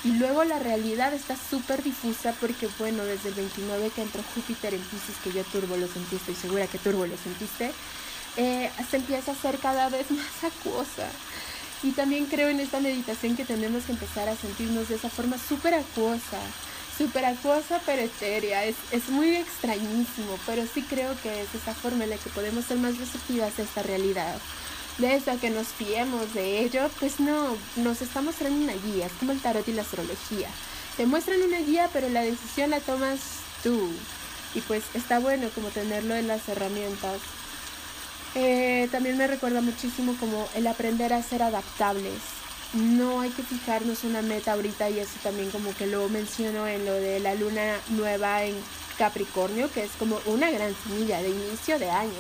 Y 0.05 0.13
luego 0.13 0.45
la 0.45 0.59
realidad 0.59 1.13
está 1.15 1.35
súper 1.37 1.83
difusa 1.83 2.35
porque, 2.39 2.69
bueno, 2.79 3.05
desde 3.05 3.31
el 3.31 3.35
29 3.35 3.91
que 3.91 4.03
entró 4.03 4.23
Júpiter 4.23 4.75
en 4.75 4.83
Pisces, 4.83 5.17
que 5.25 5.33
yo 5.33 5.43
turbo 5.45 5.77
lo 5.77 5.89
sentí, 5.89 6.17
estoy 6.17 6.35
segura 6.37 6.67
que 6.69 6.79
turbo 6.79 7.07
lo 7.07 7.17
sentiste, 7.17 7.73
eh, 8.37 8.71
se 8.91 8.97
empieza 8.97 9.33
a 9.33 9.37
ser 9.37 9.59
cada 9.59 9.89
vez 9.89 10.11
más 10.11 10.53
acuosa. 10.53 11.09
Y 11.83 11.93
también 11.93 12.27
creo 12.27 12.49
en 12.49 12.61
esta 12.61 12.81
meditación 12.81 13.37
que 13.37 13.45
tenemos 13.45 13.85
que 13.85 13.93
empezar 13.93 14.29
a 14.29 14.37
sentirnos 14.37 14.89
de 14.89 14.95
esa 14.95 15.11
forma 15.11 15.37
súper 15.37 15.75
acuosa, 15.75 16.39
súper 16.97 17.27
acuosa 17.27 17.81
pero 17.85 18.03
etérea. 18.03 18.65
Es, 18.65 18.77
es 18.91 19.09
muy 19.11 19.37
extrañísimo, 19.37 20.39
pero 20.47 20.63
sí 20.73 20.83
creo 20.83 21.15
que 21.23 21.43
es 21.43 21.55
esa 21.55 21.75
forma 21.75 22.05
en 22.05 22.11
la 22.11 22.17
que 22.17 22.31
podemos 22.31 22.65
ser 22.65 22.79
más 22.79 22.97
receptivas 22.99 23.59
a 23.59 23.63
esta 23.63 23.83
realidad. 23.83 24.37
de 24.99 25.15
eso 25.17 25.39
que 25.41 25.51
nos 25.51 25.67
fiemos 25.67 26.33
de 26.35 26.61
ello, 26.61 26.89
pues 27.01 27.19
no, 27.19 27.57
nos 27.77 28.01
está 28.01 28.23
mostrando 28.23 28.63
una 28.63 28.75
guía, 28.75 29.07
es 29.07 29.13
como 29.15 29.33
el 29.33 29.41
tarot 29.41 29.67
y 29.69 29.73
la 29.73 29.83
astrología. 29.83 30.49
Te 30.97 31.07
muestran 31.07 31.43
una 31.43 31.59
guía, 31.59 31.91
pero 31.93 32.09
la 32.09 32.23
decisión 32.23 32.71
la 32.71 32.79
tomas 32.79 33.19
tú. 33.65 33.91
Y 34.55 34.61
pues 34.61 34.85
está 34.95 35.19
bueno 35.19 35.49
como 35.53 35.69
tenerlo 35.69 36.15
en 36.15 36.29
las 36.29 36.49
herramientas. 36.49 37.21
Eh, 38.35 38.89
también 38.91 39.17
me 39.17 39.27
recuerda 39.27 39.61
muchísimo 39.61 40.17
como 40.19 40.49
el 40.55 40.67
aprender 40.67 41.13
a 41.13 41.23
ser 41.23 41.43
adaptables. 41.43 42.21
No 42.73 43.21
hay 43.21 43.31
que 43.31 43.45
fijarnos 43.45 44.03
una 44.03 44.23
meta 44.23 44.53
ahorita 44.53 44.91
y 44.91 44.99
eso 44.99 45.13
también 45.23 45.51
como 45.51 45.73
que 45.75 45.87
lo 45.87 46.09
menciono 46.09 46.67
en 46.67 46.85
lo 46.85 46.93
de 46.93 47.21
la 47.21 47.35
luna 47.35 47.77
nueva 47.91 48.43
en 48.43 48.57
Capricornio, 48.99 49.71
que 49.73 49.85
es 49.85 49.93
como 49.93 50.19
una 50.27 50.51
gran 50.51 50.75
semilla 50.83 51.23
de 51.23 51.31
inicio 51.31 51.79
de 51.79 51.91
año. 51.91 52.11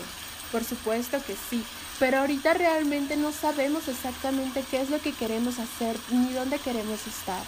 Por 0.52 0.62
supuesto 0.62 1.18
que 1.26 1.35
sí, 1.50 1.64
pero 1.99 2.18
ahorita 2.18 2.54
realmente 2.54 3.16
no 3.16 3.33
sabemos 3.33 3.88
exactamente 3.88 4.64
qué 4.71 4.80
es 4.80 4.90
lo 4.90 5.00
que 5.00 5.12
queremos 5.12 5.59
hacer 5.59 5.97
ni 6.11 6.33
dónde 6.33 6.59
queremos 6.59 7.04
estar. 7.09 7.42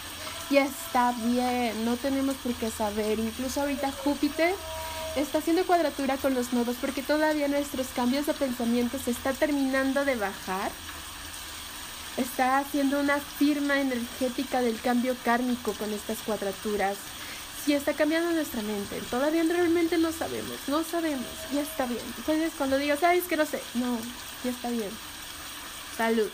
Y 0.51 0.57
está 0.57 1.13
bien, 1.25 1.85
no 1.85 1.97
tenemos 1.97 2.35
por 2.37 2.55
qué 2.55 2.71
saber. 2.71 3.19
Incluso 3.19 3.61
ahorita 3.61 3.93
Júpiter 3.93 4.55
está 5.17 5.39
haciendo 5.39 5.65
cuadratura 5.65 6.17
con 6.19 6.35
los 6.35 6.53
nodos 6.53 6.77
porque 6.81 7.03
todavía 7.03 7.49
nuestros 7.49 7.89
cambios 7.89 8.27
de 8.27 8.35
pensamiento 8.35 8.99
se 8.99 9.11
está 9.11 9.33
terminando 9.33 10.05
de 10.05 10.17
bajar. 10.17 10.71
Está 12.17 12.59
haciendo 12.59 13.01
una 13.01 13.19
firma 13.19 13.81
energética 13.81 14.61
del 14.61 14.81
cambio 14.81 15.17
kármico 15.25 15.73
con 15.73 15.93
estas 15.93 16.19
cuadraturas. 16.19 16.97
Si 17.65 17.75
está 17.75 17.95
cambiando 17.95 18.31
nuestra 18.31 18.63
mente, 18.63 19.01
todavía 19.11 19.43
realmente 19.43 19.99
no 19.99 20.13
sabemos, 20.13 20.57
no 20.69 20.85
sabemos, 20.85 21.27
y 21.53 21.59
está 21.59 21.85
bien. 21.87 22.01
Entonces 22.17 22.53
cuando 22.57 22.79
digas, 22.79 23.01
sabes 23.01 23.25
que 23.25 23.37
no 23.37 23.45
sé, 23.45 23.61
no, 23.75 23.99
ya 24.45 24.51
está 24.51 24.71
bien. 24.71 24.91
Salud. 25.97 26.31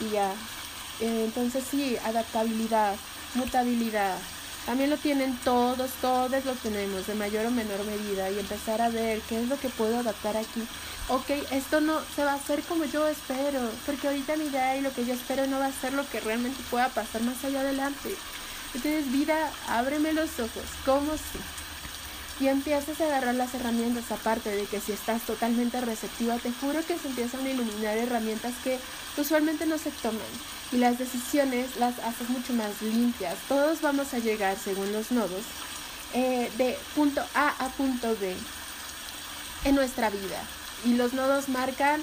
Y 0.00 0.10
ya. 0.10 0.32
Entonces 1.00 1.64
sí, 1.70 1.96
adaptabilidad, 2.04 2.96
mutabilidad. 3.34 4.16
También 4.66 4.90
lo 4.90 4.96
tienen 4.96 5.36
todos, 5.44 5.90
todos 6.00 6.44
lo 6.44 6.52
tenemos 6.54 7.06
de 7.06 7.14
mayor 7.14 7.46
o 7.46 7.50
menor 7.50 7.82
medida 7.84 8.30
y 8.30 8.38
empezar 8.38 8.82
a 8.82 8.90
ver 8.90 9.20
qué 9.28 9.40
es 9.40 9.48
lo 9.48 9.58
que 9.58 9.68
puedo 9.70 9.98
adaptar 9.98 10.36
aquí. 10.36 10.62
Ok, 11.08 11.30
esto 11.52 11.80
no 11.80 12.00
se 12.14 12.22
va 12.24 12.32
a 12.32 12.36
hacer 12.36 12.62
como 12.62 12.84
yo 12.84 13.08
espero, 13.08 13.60
porque 13.86 14.08
ahorita 14.08 14.36
mi 14.36 14.44
idea 14.44 14.76
y 14.76 14.82
lo 14.82 14.92
que 14.92 15.06
yo 15.06 15.14
espero 15.14 15.46
no 15.46 15.58
va 15.58 15.66
a 15.66 15.72
ser 15.72 15.94
lo 15.94 16.06
que 16.10 16.20
realmente 16.20 16.62
pueda 16.70 16.90
pasar 16.90 17.22
más 17.22 17.42
allá 17.44 17.60
adelante. 17.60 18.14
Entonces, 18.74 19.10
vida, 19.10 19.50
ábreme 19.68 20.12
los 20.12 20.38
ojos, 20.38 20.64
¿cómo 20.84 21.12
sí? 21.12 21.38
Y 22.40 22.46
empiezas 22.46 23.00
a 23.00 23.06
agarrar 23.06 23.34
las 23.34 23.54
herramientas, 23.54 24.10
aparte 24.12 24.50
de 24.50 24.64
que 24.66 24.80
si 24.80 24.92
estás 24.92 25.22
totalmente 25.22 25.80
receptiva, 25.80 26.36
te 26.36 26.52
juro 26.52 26.84
que 26.86 26.98
se 26.98 27.08
empiezan 27.08 27.44
a 27.44 27.50
iluminar 27.50 27.96
herramientas 27.96 28.54
que 28.62 28.78
usualmente 29.16 29.66
no 29.66 29.78
se 29.78 29.90
toman 29.90 30.20
y 30.70 30.76
las 30.76 30.98
decisiones 30.98 31.76
las 31.76 31.98
haces 32.00 32.28
mucho 32.28 32.52
más 32.52 32.80
limpias. 32.80 33.34
Todos 33.48 33.80
vamos 33.80 34.14
a 34.14 34.18
llegar, 34.18 34.56
según 34.56 34.92
los 34.92 35.10
nodos, 35.10 35.42
eh, 36.14 36.50
de 36.56 36.78
punto 36.94 37.22
A 37.34 37.48
a 37.58 37.68
punto 37.70 38.16
B 38.20 38.34
en 39.64 39.74
nuestra 39.74 40.10
vida 40.10 40.40
y 40.84 40.94
los 40.94 41.12
nodos 41.12 41.48
marcan 41.48 42.02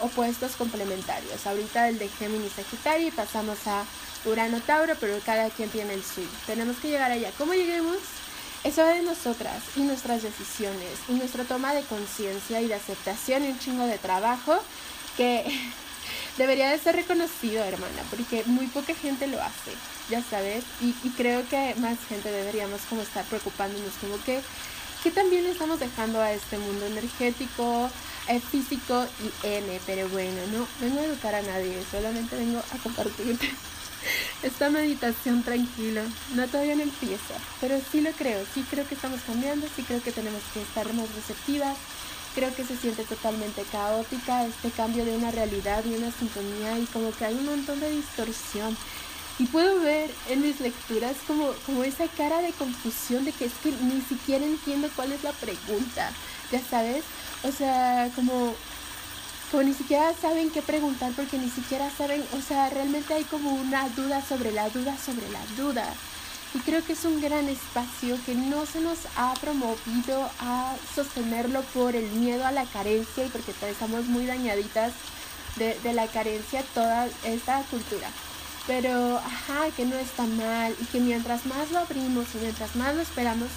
opuestos 0.00 0.56
complementarios. 0.56 1.46
Ahorita 1.46 1.88
el 1.88 1.98
de 1.98 2.08
Géminis 2.08 2.52
Sagitario 2.52 3.06
y 3.06 3.12
pasamos 3.12 3.58
a 3.66 3.84
Urano 4.24 4.60
Tauro, 4.60 4.94
pero 4.98 5.16
cada 5.24 5.48
quien 5.50 5.70
tiene 5.70 5.94
el 5.94 6.02
suyo. 6.02 6.28
Tenemos 6.46 6.76
que 6.78 6.88
llegar 6.88 7.12
allá. 7.12 7.30
¿Cómo 7.38 7.54
lleguemos? 7.54 7.98
Eso 8.62 8.82
va 8.82 8.92
de 8.92 9.02
nosotras 9.02 9.62
y 9.74 9.80
nuestras 9.80 10.22
decisiones 10.22 10.98
y 11.08 11.12
nuestra 11.12 11.44
toma 11.44 11.72
de 11.72 11.82
conciencia 11.82 12.60
y 12.60 12.68
de 12.68 12.74
aceptación 12.74 13.44
y 13.44 13.48
un 13.48 13.58
chingo 13.58 13.86
de 13.86 13.96
trabajo 13.96 14.58
que 15.16 15.44
debería 16.36 16.68
de 16.68 16.78
ser 16.78 16.94
reconocido, 16.96 17.64
hermana, 17.64 18.02
porque 18.10 18.42
muy 18.44 18.66
poca 18.66 18.94
gente 18.94 19.26
lo 19.28 19.40
hace, 19.42 19.72
ya 20.10 20.22
sabes, 20.22 20.64
y, 20.82 20.92
creo 21.16 21.48
que 21.48 21.74
más 21.78 21.96
gente 22.06 22.30
deberíamos 22.30 22.82
como 22.82 23.00
estar 23.00 23.24
preocupándonos 23.24 23.94
como 23.98 24.22
que, 24.24 24.42
que 25.02 25.10
también 25.10 25.46
estamos 25.46 25.80
dejando 25.80 26.20
a 26.20 26.32
este 26.32 26.58
mundo 26.58 26.84
energético, 26.84 27.90
eh, 28.28 28.40
físico 28.40 29.06
y 29.22 29.46
N, 29.46 29.80
pero 29.86 30.06
bueno, 30.10 30.38
no 30.52 30.66
vengo 30.80 31.00
a 31.00 31.04
educar 31.04 31.34
a 31.34 31.42
nadie, 31.42 31.82
solamente 31.90 32.36
vengo 32.36 32.58
a 32.58 32.82
compartirte 32.82 33.50
esta 34.42 34.70
meditación 34.70 35.42
tranquila. 35.42 36.02
No 36.34 36.46
todavía 36.46 36.76
no 36.76 36.82
empieza, 36.82 37.34
pero 37.60 37.80
sí 37.90 38.00
lo 38.00 38.10
creo, 38.12 38.44
sí 38.54 38.64
creo 38.70 38.86
que 38.86 38.94
estamos 38.94 39.20
cambiando, 39.26 39.66
sí 39.74 39.82
creo 39.82 40.02
que 40.02 40.12
tenemos 40.12 40.42
que 40.54 40.62
estar 40.62 40.92
más 40.92 41.14
receptivas. 41.14 41.76
Creo 42.34 42.54
que 42.54 42.64
se 42.64 42.76
siente 42.76 43.02
totalmente 43.04 43.64
caótica 43.72 44.46
este 44.46 44.70
cambio 44.70 45.04
de 45.04 45.16
una 45.16 45.32
realidad 45.32 45.84
y 45.84 45.94
una 45.94 46.12
sintonía 46.12 46.78
y 46.78 46.86
como 46.86 47.10
que 47.10 47.24
hay 47.24 47.34
un 47.34 47.46
montón 47.46 47.80
de 47.80 47.90
distorsión. 47.90 48.76
Y 49.40 49.46
puedo 49.46 49.80
ver 49.80 50.10
en 50.28 50.42
mis 50.42 50.60
lecturas 50.60 51.16
como, 51.26 51.52
como 51.66 51.82
esa 51.82 52.06
cara 52.08 52.40
de 52.40 52.52
confusión 52.52 53.24
de 53.24 53.32
que 53.32 53.46
es 53.46 53.52
que 53.62 53.72
ni 53.72 54.00
siquiera 54.02 54.44
entiendo 54.44 54.88
cuál 54.94 55.12
es 55.12 55.24
la 55.24 55.32
pregunta, 55.32 56.12
ya 56.52 56.60
sabes. 56.60 57.02
O 57.42 57.50
sea, 57.50 58.10
como 58.14 58.54
como 59.50 59.64
ni 59.64 59.74
siquiera 59.74 60.12
saben 60.14 60.50
qué 60.50 60.62
preguntar 60.62 61.12
porque 61.16 61.36
ni 61.36 61.50
siquiera 61.50 61.90
saben, 61.90 62.24
o 62.38 62.40
sea, 62.40 62.70
realmente 62.70 63.14
hay 63.14 63.24
como 63.24 63.52
una 63.52 63.88
duda 63.90 64.22
sobre 64.22 64.52
la 64.52 64.68
duda 64.70 64.96
sobre 64.96 65.28
la 65.30 65.40
duda. 65.56 65.84
Y 66.54 66.58
creo 66.60 66.84
que 66.84 66.94
es 66.94 67.04
un 67.04 67.20
gran 67.20 67.48
espacio 67.48 68.16
que 68.26 68.34
no 68.34 68.66
se 68.66 68.80
nos 68.80 68.98
ha 69.16 69.34
promovido 69.34 70.28
a 70.40 70.74
sostenerlo 70.94 71.62
por 71.74 71.94
el 71.94 72.08
miedo 72.10 72.44
a 72.44 72.52
la 72.52 72.64
carencia 72.64 73.24
y 73.24 73.28
porque 73.28 73.52
estamos 73.68 74.06
muy 74.06 74.26
dañaditas 74.26 74.92
de, 75.56 75.78
de 75.80 75.92
la 75.92 76.06
carencia 76.06 76.64
toda 76.74 77.08
esta 77.24 77.62
cultura. 77.70 78.08
Pero, 78.66 79.18
ajá, 79.18 79.70
que 79.76 79.84
no 79.84 79.96
está 79.96 80.24
mal 80.26 80.74
y 80.80 80.84
que 80.86 81.00
mientras 81.00 81.46
más 81.46 81.70
lo 81.70 81.78
abrimos 81.78 82.26
y 82.34 82.38
mientras 82.38 82.74
más 82.76 82.94
lo 82.94 83.02
esperamos, 83.02 83.48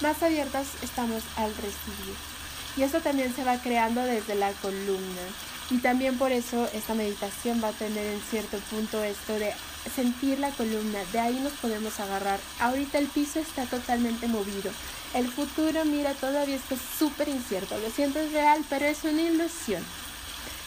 más 0.00 0.22
abiertas 0.22 0.66
estamos 0.82 1.22
al 1.36 1.50
recibir. 1.56 2.39
Y 2.76 2.82
eso 2.82 3.00
también 3.00 3.34
se 3.34 3.44
va 3.44 3.58
creando 3.58 4.02
desde 4.02 4.34
la 4.34 4.52
columna. 4.52 5.22
Y 5.70 5.78
también 5.78 6.18
por 6.18 6.32
eso 6.32 6.68
esta 6.72 6.94
meditación 6.94 7.62
va 7.62 7.68
a 7.68 7.72
tener 7.72 8.04
en 8.04 8.20
cierto 8.22 8.58
punto 8.70 9.02
esto 9.04 9.34
de 9.34 9.52
sentir 9.94 10.38
la 10.38 10.50
columna, 10.50 10.98
de 11.12 11.20
ahí 11.20 11.38
nos 11.40 11.52
podemos 11.54 11.98
agarrar. 12.00 12.40
Ahorita 12.58 12.98
el 12.98 13.06
piso 13.06 13.38
está 13.38 13.64
totalmente 13.66 14.26
movido. 14.26 14.70
El 15.14 15.28
futuro, 15.28 15.84
mira, 15.84 16.12
todavía 16.14 16.56
está 16.56 16.76
súper 16.98 17.28
incierto. 17.28 17.78
Lo 17.78 17.90
siento, 17.90 18.18
es 18.18 18.32
real, 18.32 18.64
pero 18.68 18.86
es 18.86 19.02
una 19.04 19.22
ilusión. 19.22 19.82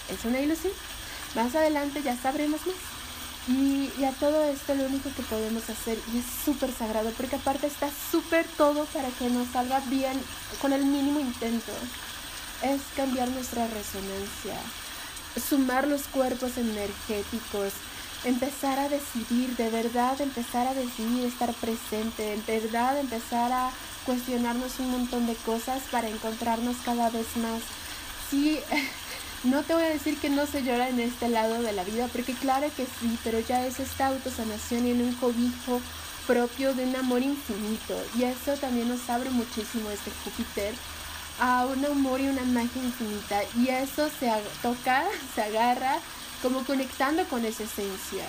Es 0.09 0.25
una 0.25 0.39
ilusión. 0.39 0.73
Más 1.35 1.53
adelante 1.55 2.01
ya 2.01 2.17
sabremos 2.17 2.65
más. 2.65 2.75
Y, 3.47 3.91
a 4.05 4.11
todo 4.11 4.43
esto 4.45 4.73
lo 4.75 4.85
único 4.85 5.09
que 5.15 5.23
podemos 5.23 5.69
hacer, 5.69 5.97
y 6.13 6.19
es 6.19 6.25
súper 6.45 6.71
sagrado, 6.73 7.11
porque 7.17 7.35
aparte 7.35 7.67
está 7.67 7.89
súper 8.11 8.45
todo 8.57 8.85
para 8.85 9.09
que 9.09 9.29
nos 9.29 9.49
salga 9.49 9.81
bien 9.87 10.19
con 10.61 10.71
el 10.71 10.85
mínimo 10.85 11.19
intento, 11.19 11.73
es 12.61 12.81
cambiar 12.95 13.27
nuestra 13.29 13.67
resonancia, 13.67 14.55
sumar 15.49 15.87
los 15.87 16.03
cuerpos 16.03 16.57
energéticos, 16.57 17.73
empezar 18.23 18.79
a 18.79 18.87
decidir, 18.87 19.55
de 19.57 19.69
verdad 19.69 20.19
empezar 20.21 20.67
a 20.67 20.73
decidir 20.73 21.25
estar 21.25 21.53
presente, 21.55 22.39
de 22.47 22.59
verdad 22.59 22.97
empezar 22.97 23.51
a 23.51 23.71
cuestionarnos 24.05 24.79
un 24.79 24.91
montón 24.91 25.27
de 25.27 25.35
cosas 25.35 25.81
para 25.91 26.07
encontrarnos 26.07 26.77
cada 26.85 27.09
vez 27.09 27.27
más. 27.37 27.61
Sí, 28.29 28.59
no 29.43 29.61
te 29.63 29.73
voy 29.73 29.83
a 29.83 29.89
decir 29.89 30.17
que 30.17 30.29
no 30.29 30.45
se 30.45 30.63
llora 30.63 30.87
en 30.87 30.99
este 31.01 31.27
lado 31.27 31.61
de 31.61 31.73
la 31.73 31.83
vida, 31.83 32.07
porque 32.07 32.33
claro 32.33 32.67
que 32.77 32.85
sí, 32.85 33.17
pero 33.23 33.39
ya 33.41 33.65
es 33.65 33.79
esta 33.79 34.07
autosanación 34.07 34.85
en 34.85 35.01
un 35.01 35.13
cobijo 35.15 35.81
propio 36.25 36.73
de 36.73 36.85
un 36.85 36.95
amor 36.95 37.21
infinito. 37.21 37.93
Y 38.17 38.23
eso 38.23 38.53
también 38.53 38.87
nos 38.87 39.09
abre 39.09 39.29
muchísimo 39.29 39.89
este 39.89 40.11
Júpiter 40.23 40.73
a 41.41 41.65
un 41.65 41.83
amor 41.85 42.21
y 42.21 42.27
una 42.27 42.43
magia 42.43 42.81
infinita. 42.81 43.41
Y 43.57 43.67
eso 43.67 44.09
se 44.17 44.31
toca, 44.61 45.03
se 45.35 45.41
agarra 45.41 45.97
como 46.41 46.63
conectando 46.63 47.25
con 47.25 47.43
esa 47.43 47.63
esencia. 47.63 48.25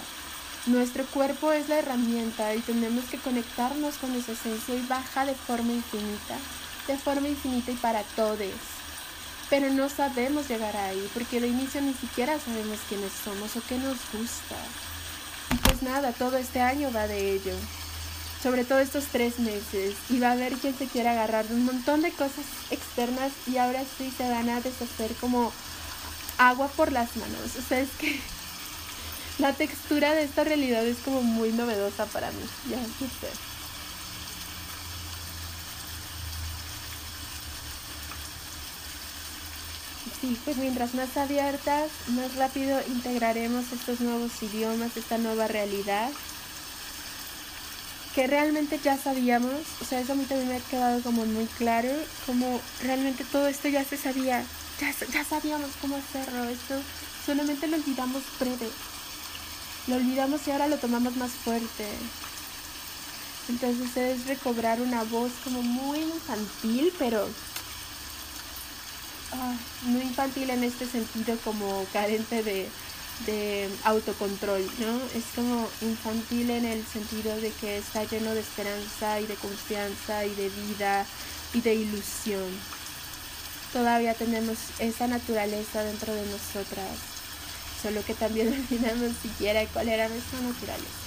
Nuestro 0.66 1.04
cuerpo 1.06 1.52
es 1.52 1.68
la 1.68 1.78
herramienta 1.78 2.54
y 2.54 2.61
tenemos 2.61 3.04
que 3.04 3.18
conectarnos 3.18 3.97
con 3.99 4.12
esa 4.14 4.33
esencia 4.33 4.75
y 4.75 4.87
baja 4.87 5.26
de 5.26 5.35
forma 5.35 5.73
infinita, 5.73 6.37
de 6.88 6.97
forma 6.97 7.28
infinita 7.28 7.71
y 7.71 7.76
para 7.76 8.02
todos 8.16 8.38
pero 9.55 9.71
no 9.71 9.89
sabemos 9.89 10.49
llegar 10.49 10.77
ahí 10.77 11.09
porque 11.15 11.41
de 11.41 11.47
inicio 11.47 11.81
ni 11.81 11.95
siquiera 11.95 12.41
sabemos 12.41 12.81
quiénes 12.89 13.13
somos 13.13 13.55
o 13.55 13.63
qué 13.69 13.79
nos 13.79 13.99
gusta. 14.13 14.57
Y 15.53 15.57
pues 15.59 15.81
nada, 15.83 16.11
todo 16.11 16.37
este 16.39 16.61
año 16.61 16.91
va 16.91 17.07
de 17.07 17.35
ello, 17.35 17.55
sobre 18.43 18.65
todo 18.65 18.81
estos 18.81 19.05
tres 19.13 19.39
meses, 19.39 19.95
y 20.11 20.19
va 20.19 20.31
a 20.31 20.33
haber 20.33 20.55
quien 20.55 20.77
se 20.77 20.89
quiera 20.89 21.13
agarrar 21.13 21.47
de 21.47 21.55
un 21.55 21.67
montón 21.67 22.03
de 22.03 22.11
cosas 22.11 22.45
externas 22.73 23.31
y 23.47 23.59
ahora 23.59 23.85
sí 23.97 24.13
se 24.19 24.29
van 24.29 24.49
a 24.49 24.61
deshacer 24.61 25.15
como 25.21 25.53
agua 26.39 26.67
por 26.67 26.91
las 26.91 27.17
manos. 27.17 27.55
O 27.57 27.63
sea, 27.63 27.79
es 27.79 27.91
que 27.91 28.19
la 29.39 29.53
textura 29.53 30.15
de 30.15 30.25
esta 30.25 30.43
realidad 30.43 30.85
es 30.85 30.99
como 31.05 31.23
muy 31.23 31.53
novedosa 31.53 32.07
para 32.07 32.33
mí, 32.33 32.43
ya 32.69 32.79
sé. 32.99 33.31
Sí, 40.21 40.38
pues 40.44 40.56
mientras 40.56 40.94
más 40.94 41.16
abiertas, 41.16 41.90
más 42.09 42.35
rápido 42.37 42.80
integraremos 42.88 43.73
estos 43.73 44.00
nuevos 44.00 44.42
idiomas, 44.42 44.97
esta 44.97 45.18
nueva 45.18 45.49
realidad 45.49 46.11
que 48.14 48.26
realmente 48.28 48.78
ya 48.83 48.97
sabíamos, 48.97 49.61
o 49.80 49.85
sea, 49.85 49.99
eso 49.99 50.12
a 50.12 50.14
mí 50.14 50.25
también 50.25 50.49
me 50.49 50.56
ha 50.56 50.61
quedado 50.61 51.02
como 51.02 51.26
muy 51.26 51.47
claro, 51.59 51.88
como 52.26 52.61
realmente 52.83 53.25
todo 53.25 53.49
esto 53.49 53.68
ya 53.68 53.85
se 53.85 53.97
sabía, 53.97 54.44
ya, 55.12 55.25
sabíamos 55.25 55.71
cómo 55.80 55.97
hacerlo, 55.97 56.44
esto 56.44 56.80
solamente 57.26 57.66
lo 57.66 57.76
olvidamos 57.76 58.23
breve, 58.38 58.68
lo 59.88 59.97
olvidamos 59.97 60.47
y 60.47 60.52
ahora 60.52 60.68
lo 60.68 60.76
tomamos 60.76 61.16
más 61.16 61.33
fuerte. 61.33 61.87
Entonces 63.49 63.97
es 63.97 64.26
recobrar 64.26 64.80
una 64.80 65.02
voz 65.02 65.33
como 65.42 65.61
muy 65.62 65.99
infantil, 65.99 66.92
pero 66.99 67.28
ah, 69.35 69.55
no 69.87 70.00
infantil 70.00 70.50
en 70.50 70.64
este 70.64 70.87
sentido 70.87 71.37
como 71.45 71.85
carente 71.93 72.43
de, 72.43 72.69
de 73.26 73.69
autocontrol, 73.85 74.62
¿no? 74.79 74.97
Es 75.17 75.25
como 75.35 75.69
infantil 75.83 76.50
en 76.50 76.64
el 76.64 76.85
sentido 76.87 77.35
de 77.37 77.50
que 77.53 77.79
está 77.79 78.05
lleno 78.05 78.35
de 78.35 78.41
esperanza 78.41 79.21
y 79.21 79.26
de 79.26 79.35
confianza 79.35 80.25
y 80.25 80.35
de 80.35 80.49
vida 80.49 81.07
y 81.53 81.61
de 81.61 81.75
ilusión. 81.75 82.49
Todavía 83.73 84.14
tenemos 84.14 84.59
esa 84.79 85.07
naturaleza 85.07 85.83
dentro 85.83 86.14
de 86.14 86.26
nosotras, 86.26 86.91
solo 87.83 88.05
que 88.05 88.14
también 88.14 88.49
olvidamos 88.71 89.12
siquiera 89.23 89.64
cuál 89.67 89.88
era 89.88 90.09
nuestra 90.09 90.41
naturaleza. 90.41 91.05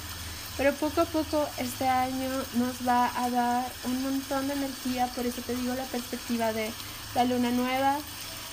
Pero 0.57 0.73
poco 0.73 1.01
a 1.01 1.05
poco 1.05 1.47
este 1.59 1.87
año 1.87 2.29
nos 2.55 2.87
va 2.87 3.11
a 3.15 3.29
dar 3.29 3.71
un 3.83 4.01
montón 4.01 4.47
de 4.47 4.55
energía, 4.55 5.07
por 5.15 5.25
eso 5.25 5.41
te 5.41 5.55
digo 5.55 5.75
la 5.75 5.83
perspectiva 5.83 6.51
de 6.51 6.71
la 7.13 7.25
luna 7.25 7.51
nueva, 7.51 7.97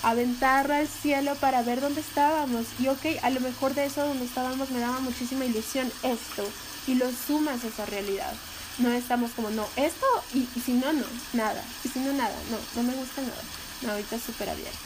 aventarla 0.05 0.79
al 0.79 0.89
cielo 0.89 1.35
para 1.37 1.63
ver 1.63 1.81
dónde 1.81 2.01
estábamos. 2.01 2.67
Y 2.79 2.89
ok, 2.89 3.23
a 3.23 3.31
lo 3.31 3.41
mejor 3.41 3.75
de 3.75 3.87
eso 3.87 4.07
donde 4.07 4.25
estábamos 4.25 4.71
me 4.71 4.81
daba 4.81 5.01
muchísima 5.01 5.45
ilusión 5.45 5.91
esto. 6.03 6.49
Y 6.87 6.95
lo 6.95 7.07
sumas 7.11 7.65
a 7.65 7.69
esa 7.69 7.87
realidad. 7.87 8.33
No 8.79 8.93
estamos 8.93 9.31
como, 9.33 9.51
no, 9.51 9.67
esto 9.77 10.07
y, 10.35 10.47
si 10.61 10.73
no, 10.73 10.93
no, 10.93 11.07
nada. 11.33 11.65
Y 11.85 11.89
si 11.89 12.01
no, 12.01 12.13
nada, 12.13 12.35
no, 12.51 12.83
no 12.83 12.89
me 12.89 12.95
gusta 12.97 13.23
nada. 13.23 13.43
No, 13.83 13.93
ahorita 13.93 14.17
es 14.17 14.23
súper 14.23 14.51
abierto. 14.51 14.79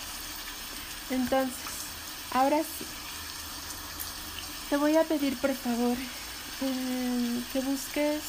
Entonces, 1.11 1.57
ahora 2.33 2.59
sí. 2.59 2.87
Te 4.71 4.77
voy 4.77 4.97
a 4.97 5.05
pedir, 5.05 5.37
por 5.39 5.55
favor, 5.55 5.97
em, 6.61 7.43
que 7.53 7.61
busques 7.61 8.21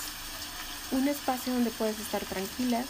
un 0.92 1.08
espacio 1.08 1.54
donde 1.54 1.70
puedas 1.72 2.00
estar 2.00 2.24
tranquila 2.24 2.84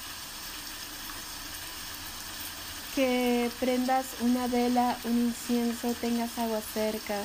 que 3.00 3.50
prendas 3.62 4.06
una 4.20 4.48
vela, 4.48 4.98
un 5.06 5.28
incienso, 5.28 5.94
tengas 6.02 6.38
agua 6.38 6.60
cerca. 6.74 7.16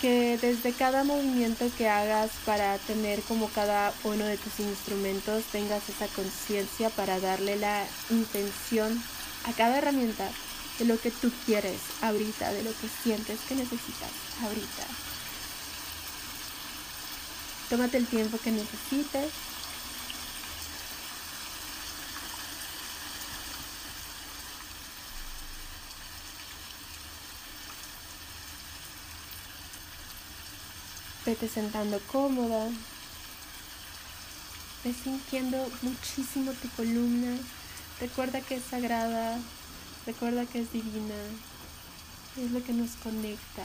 Que 0.00 0.38
desde 0.40 0.72
cada 0.72 1.04
movimiento 1.04 1.66
que 1.76 1.86
hagas 1.86 2.30
para 2.46 2.78
tener 2.78 3.20
como 3.24 3.50
cada 3.50 3.92
uno 4.04 4.24
de 4.24 4.38
tus 4.38 4.58
instrumentos 4.60 5.44
tengas 5.52 5.86
esa 5.90 6.06
conciencia 6.14 6.88
para 6.88 7.20
darle 7.20 7.56
la 7.56 7.84
intención 8.08 9.02
a 9.44 9.52
cada 9.52 9.76
herramienta 9.76 10.26
de 10.78 10.86
lo 10.86 10.98
que 10.98 11.10
tú 11.10 11.30
quieres 11.44 11.80
ahorita, 12.00 12.54
de 12.54 12.62
lo 12.62 12.70
que 12.70 12.88
sientes 13.02 13.38
que 13.46 13.54
necesitas 13.54 14.12
ahorita. 14.44 14.86
Tómate 17.68 17.98
el 17.98 18.06
tiempo 18.06 18.38
que 18.42 18.52
necesites 18.52 19.30
Vete 31.26 31.48
sentando 31.48 31.98
cómoda. 32.12 32.68
Ve 34.84 34.94
sintiendo 34.94 35.58
muchísimo 35.82 36.52
tu 36.52 36.68
columna. 36.76 37.36
Recuerda 38.00 38.40
que 38.40 38.54
es 38.54 38.62
sagrada. 38.62 39.36
Recuerda 40.06 40.46
que 40.46 40.60
es 40.60 40.72
divina. 40.72 41.16
Es 42.36 42.52
lo 42.52 42.62
que 42.62 42.72
nos 42.72 42.90
conecta. 43.02 43.64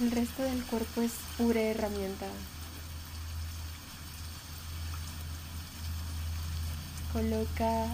El 0.00 0.12
resto 0.12 0.44
del 0.44 0.62
cuerpo 0.66 1.02
es 1.02 1.12
pura 1.36 1.60
herramienta. 1.60 2.26
Coloca 7.12 7.88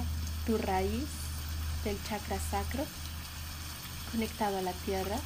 tu 0.44 0.58
raíz 0.58 1.08
del 1.84 1.96
chakra 2.04 2.38
sacro 2.50 2.84
conectado 4.12 4.58
a 4.58 4.62
la 4.62 4.72
tierra. 4.72 5.18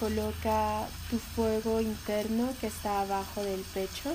Coloca 0.00 0.86
tu 1.10 1.18
fuego 1.18 1.80
interno 1.80 2.54
que 2.60 2.68
está 2.68 3.00
abajo 3.00 3.42
del 3.42 3.62
pecho. 3.62 4.14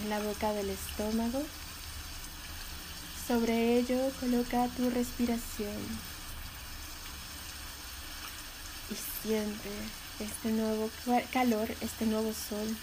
En 0.00 0.08
la 0.08 0.20
boca 0.20 0.52
del 0.52 0.70
estómago. 0.70 1.42
Sobre 3.26 3.78
ello 3.78 4.12
coloca 4.20 4.68
tu 4.76 4.88
respiración. 4.90 5.82
Y 8.88 8.94
siente 9.22 9.70
este 10.20 10.52
nuevo 10.52 10.88
calor, 11.32 11.68
este 11.80 12.06
nuevo 12.06 12.32
sol. 12.32 12.76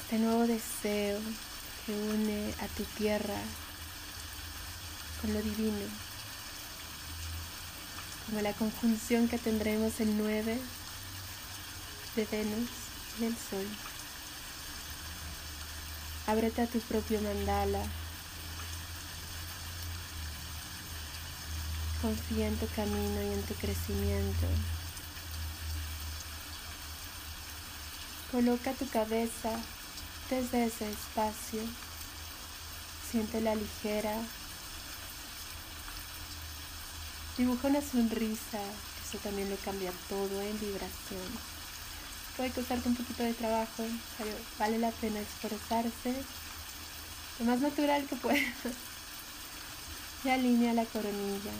Este 0.00 0.18
nuevo 0.20 0.46
deseo 0.46 1.20
que 1.88 1.94
une 1.94 2.54
a 2.60 2.66
tu 2.76 2.84
tierra 2.98 3.40
con 5.22 5.32
lo 5.32 5.40
divino, 5.40 5.86
como 8.26 8.42
la 8.42 8.52
conjunción 8.52 9.26
que 9.26 9.38
tendremos 9.38 9.98
el 10.00 10.18
9 10.18 10.58
de 12.14 12.24
Venus 12.26 12.68
y 13.18 13.24
el 13.24 13.34
Sol. 13.34 13.66
Ábrete 16.26 16.60
a 16.60 16.66
tu 16.66 16.78
propio 16.80 17.22
mandala. 17.22 17.82
Confía 22.02 22.48
en 22.48 22.56
tu 22.58 22.68
camino 22.76 23.22
y 23.22 23.32
en 23.32 23.42
tu 23.44 23.54
crecimiento. 23.54 24.46
Coloca 28.30 28.74
tu 28.74 28.86
cabeza 28.90 29.58
desde 30.30 30.66
ese 30.66 30.90
espacio. 30.90 31.60
Siente 33.10 33.40
la 33.40 33.54
ligera. 33.54 34.14
Dibuja 37.36 37.68
una 37.68 37.80
sonrisa, 37.80 38.58
eso 39.06 39.18
también 39.22 39.48
lo 39.48 39.56
cambia 39.56 39.92
todo 40.08 40.42
en 40.42 40.58
vibración. 40.58 41.58
Puede 42.36 42.50
costarte 42.50 42.88
un 42.88 42.96
poquito 42.96 43.22
de 43.22 43.34
trabajo, 43.34 43.84
pero 44.18 44.30
vale 44.58 44.78
la 44.78 44.90
pena 44.90 45.20
esforzarse 45.20 46.14
lo 47.38 47.44
más 47.44 47.60
natural 47.60 48.04
que 48.06 48.16
pueda. 48.16 48.38
Y 50.24 50.30
alinea 50.30 50.74
la 50.74 50.84
coronilla. 50.84 51.52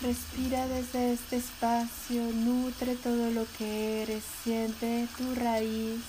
Respira 0.00 0.64
desde 0.68 1.14
este 1.14 1.38
espacio, 1.38 2.22
nutre 2.32 2.94
todo 2.94 3.32
lo 3.32 3.44
que 3.58 4.02
eres, 4.02 4.22
siente 4.44 5.08
tu 5.16 5.34
raíz. 5.34 6.00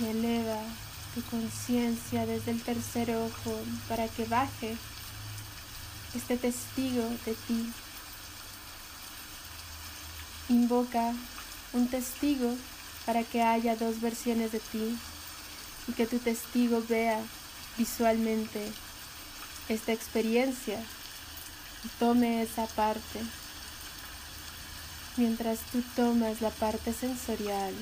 Y 0.00 0.06
eleva 0.06 0.62
tu 1.14 1.22
conciencia 1.24 2.24
desde 2.24 2.52
el 2.52 2.62
tercer 2.62 3.14
ojo 3.14 3.60
para 3.86 4.08
que 4.08 4.24
baje 4.24 4.78
este 6.14 6.38
testigo 6.38 7.02
de 7.26 7.34
ti. 7.34 7.70
Invoca 10.48 11.12
un 11.74 11.86
testigo 11.88 12.54
para 13.04 13.24
que 13.24 13.42
haya 13.42 13.76
dos 13.76 14.00
versiones 14.00 14.52
de 14.52 14.60
ti 14.60 14.96
y 15.86 15.92
que 15.92 16.06
tu 16.06 16.18
testigo 16.18 16.82
vea 16.88 17.20
visualmente 17.76 18.72
esta 19.68 19.92
experiencia. 19.92 20.82
Y 21.84 21.88
tome 21.98 22.42
esa 22.42 22.66
parte. 22.66 23.20
Mientras 25.16 25.60
tú 25.70 25.82
tomas 25.94 26.40
la 26.40 26.50
parte 26.50 26.92
sensorial 26.92 27.74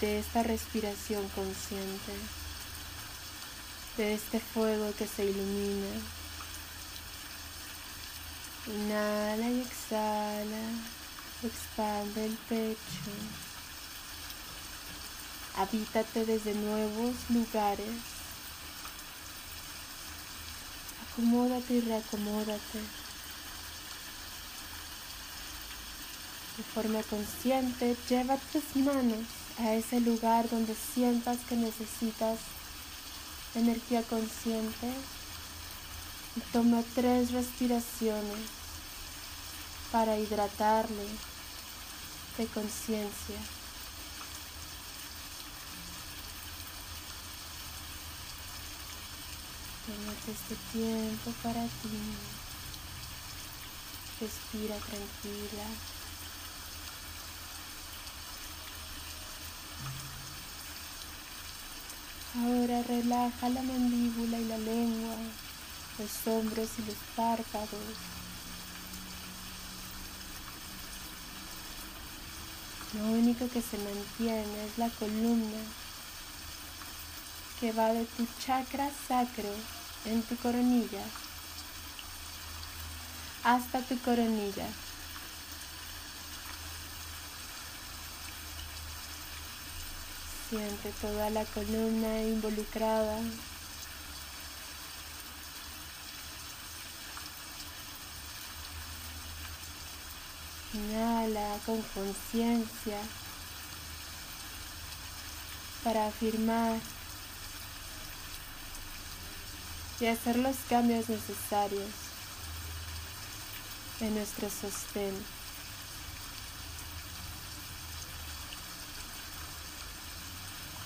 de 0.00 0.18
esta 0.18 0.42
respiración 0.42 1.26
consciente, 1.30 2.12
de 3.96 4.14
este 4.14 4.40
fuego 4.40 4.92
que 4.98 5.06
se 5.06 5.24
ilumina. 5.24 5.86
Inhala 8.66 9.48
y 9.50 9.60
exhala, 9.60 10.62
expande 11.42 12.26
el 12.26 12.36
pecho, 12.48 13.10
habítate 15.56 16.24
desde 16.24 16.54
nuevos 16.54 17.14
lugares 17.28 18.13
Acomódate 21.14 21.74
y 21.74 21.80
reacomódate. 21.80 22.80
De 26.56 26.62
forma 26.74 27.00
consciente, 27.04 27.96
lleva 28.08 28.36
tus 28.52 28.74
manos 28.74 29.24
a 29.60 29.74
ese 29.74 30.00
lugar 30.00 30.50
donde 30.50 30.74
sientas 30.74 31.38
que 31.48 31.54
necesitas 31.54 32.40
energía 33.54 34.02
consciente 34.02 34.92
y 36.34 36.40
toma 36.52 36.82
tres 36.96 37.30
respiraciones 37.30 38.48
para 39.92 40.18
hidratarle 40.18 41.06
de 42.38 42.46
conciencia. 42.48 43.53
Tómate 49.86 50.32
este 50.32 50.56
tiempo 50.72 51.30
para 51.42 51.62
ti. 51.62 51.98
Respira 54.18 54.76
tranquila. 54.76 55.66
Ahora 62.36 62.82
relaja 62.82 63.48
la 63.50 63.62
mandíbula 63.62 64.38
y 64.38 64.44
la 64.46 64.58
lengua, 64.58 65.16
los 65.98 66.26
hombros 66.26 66.68
y 66.78 66.82
los 66.86 66.96
párpados. 67.14 67.68
Lo 72.94 73.04
único 73.04 73.48
que 73.50 73.60
se 73.60 73.76
mantiene 73.76 74.64
es 74.64 74.78
la 74.78 74.88
columna 74.88 75.83
que 77.64 77.72
va 77.72 77.94
de 77.94 78.04
tu 78.04 78.26
chakra 78.44 78.90
sacro 79.08 79.50
en 80.04 80.22
tu 80.24 80.36
coronilla 80.36 81.02
hasta 83.42 83.80
tu 83.80 83.98
coronilla. 84.00 84.66
Siente 90.50 90.92
toda 91.00 91.30
la 91.30 91.46
columna 91.46 92.20
involucrada. 92.20 93.18
Inhala 100.74 101.56
con 101.64 101.80
conciencia 101.80 102.98
para 105.82 106.08
afirmar 106.08 106.78
y 110.04 110.06
hacer 110.06 110.36
los 110.36 110.56
cambios 110.68 111.08
necesarios 111.08 111.88
en 114.02 114.14
nuestro 114.14 114.50
sostén. 114.50 115.14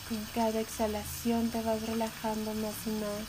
Con 0.09 0.24
cada 0.33 0.61
exhalación 0.61 1.50
te 1.50 1.61
vas 1.62 1.83
relajando 1.83 2.54
más 2.54 2.74
y 2.87 2.90
más. 2.90 3.24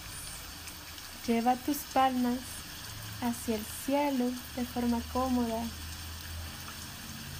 Lleva 1.25 1.55
tus 1.55 1.77
palmas 1.91 2.37
hacia 3.23 3.55
el 3.55 3.65
cielo 3.83 4.25
de 4.57 4.65
forma 4.65 5.01
cómoda 5.11 5.63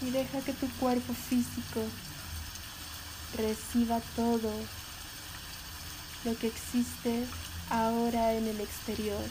y 0.02 0.10
deja 0.10 0.42
que 0.42 0.54
tu 0.54 0.68
cuerpo 0.80 1.14
físico 1.14 1.84
reciba 3.38 4.00
todo 4.16 4.52
lo 6.26 6.36
que 6.40 6.48
existe 6.48 7.28
ahora 7.70 8.34
en 8.34 8.48
el 8.48 8.62
exterior. 8.62 9.24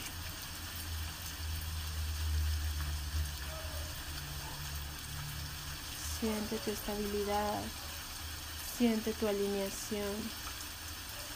Siente 6.19 6.57
tu 6.57 6.71
estabilidad, 6.71 7.61
siente 8.77 9.13
tu 9.13 9.27
alineación 9.27 10.49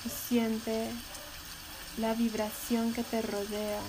siente 0.09 0.89
la 1.97 2.13
vibración 2.13 2.93
que 2.93 3.03
te 3.03 3.21
rodea, 3.21 3.81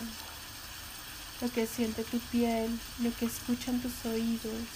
lo 1.41 1.51
que 1.51 1.67
siente 1.67 2.05
tu 2.05 2.19
piel, 2.19 2.79
lo 3.01 3.15
que 3.17 3.27
escuchan 3.27 3.81
tus 3.81 4.05
oídos, 4.05 4.67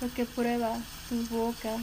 lo 0.00 0.12
que 0.12 0.24
prueba 0.24 0.78
tu 1.08 1.26
boca, 1.26 1.76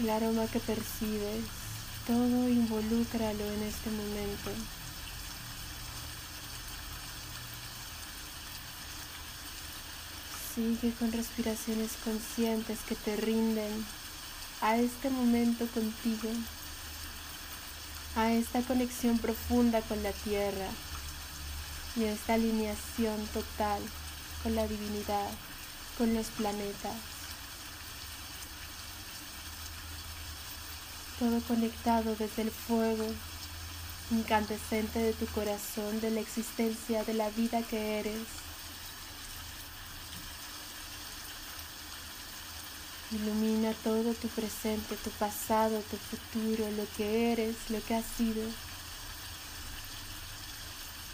el 0.00 0.10
aroma 0.10 0.46
que 0.46 0.60
percibes. 0.60 1.59
Todo 2.06 2.48
involúcralo 2.48 3.44
en 3.44 3.62
este 3.62 3.90
momento. 3.90 4.50
Sigue 10.54 10.92
con 10.98 11.12
respiraciones 11.12 11.92
conscientes 12.04 12.80
que 12.88 12.96
te 12.96 13.16
rinden 13.16 13.86
a 14.60 14.76
este 14.76 15.10
momento 15.10 15.66
contigo, 15.68 16.30
a 18.16 18.32
esta 18.32 18.60
conexión 18.62 19.18
profunda 19.18 19.80
con 19.82 20.02
la 20.02 20.12
tierra 20.12 20.68
y 21.96 22.04
a 22.04 22.12
esta 22.12 22.34
alineación 22.34 23.26
total 23.32 23.80
con 24.42 24.54
la 24.54 24.66
divinidad, 24.66 25.30
con 25.96 26.14
los 26.14 26.26
planetas. 26.28 27.19
Todo 31.20 31.38
conectado 31.42 32.16
desde 32.16 32.42
el 32.42 32.50
fuego 32.50 33.04
incandescente 34.10 34.98
de 34.98 35.12
tu 35.12 35.26
corazón, 35.26 36.00
de 36.00 36.10
la 36.10 36.20
existencia, 36.20 37.04
de 37.04 37.12
la 37.12 37.28
vida 37.28 37.62
que 37.62 38.00
eres. 38.00 38.26
Ilumina 43.12 43.72
todo 43.84 44.14
tu 44.14 44.28
presente, 44.28 44.96
tu 44.96 45.10
pasado, 45.10 45.82
tu 45.90 45.98
futuro, 45.98 46.64
lo 46.70 46.86
que 46.96 47.32
eres, 47.32 47.54
lo 47.68 47.84
que 47.84 47.96
has 47.96 48.06
sido. 48.16 48.42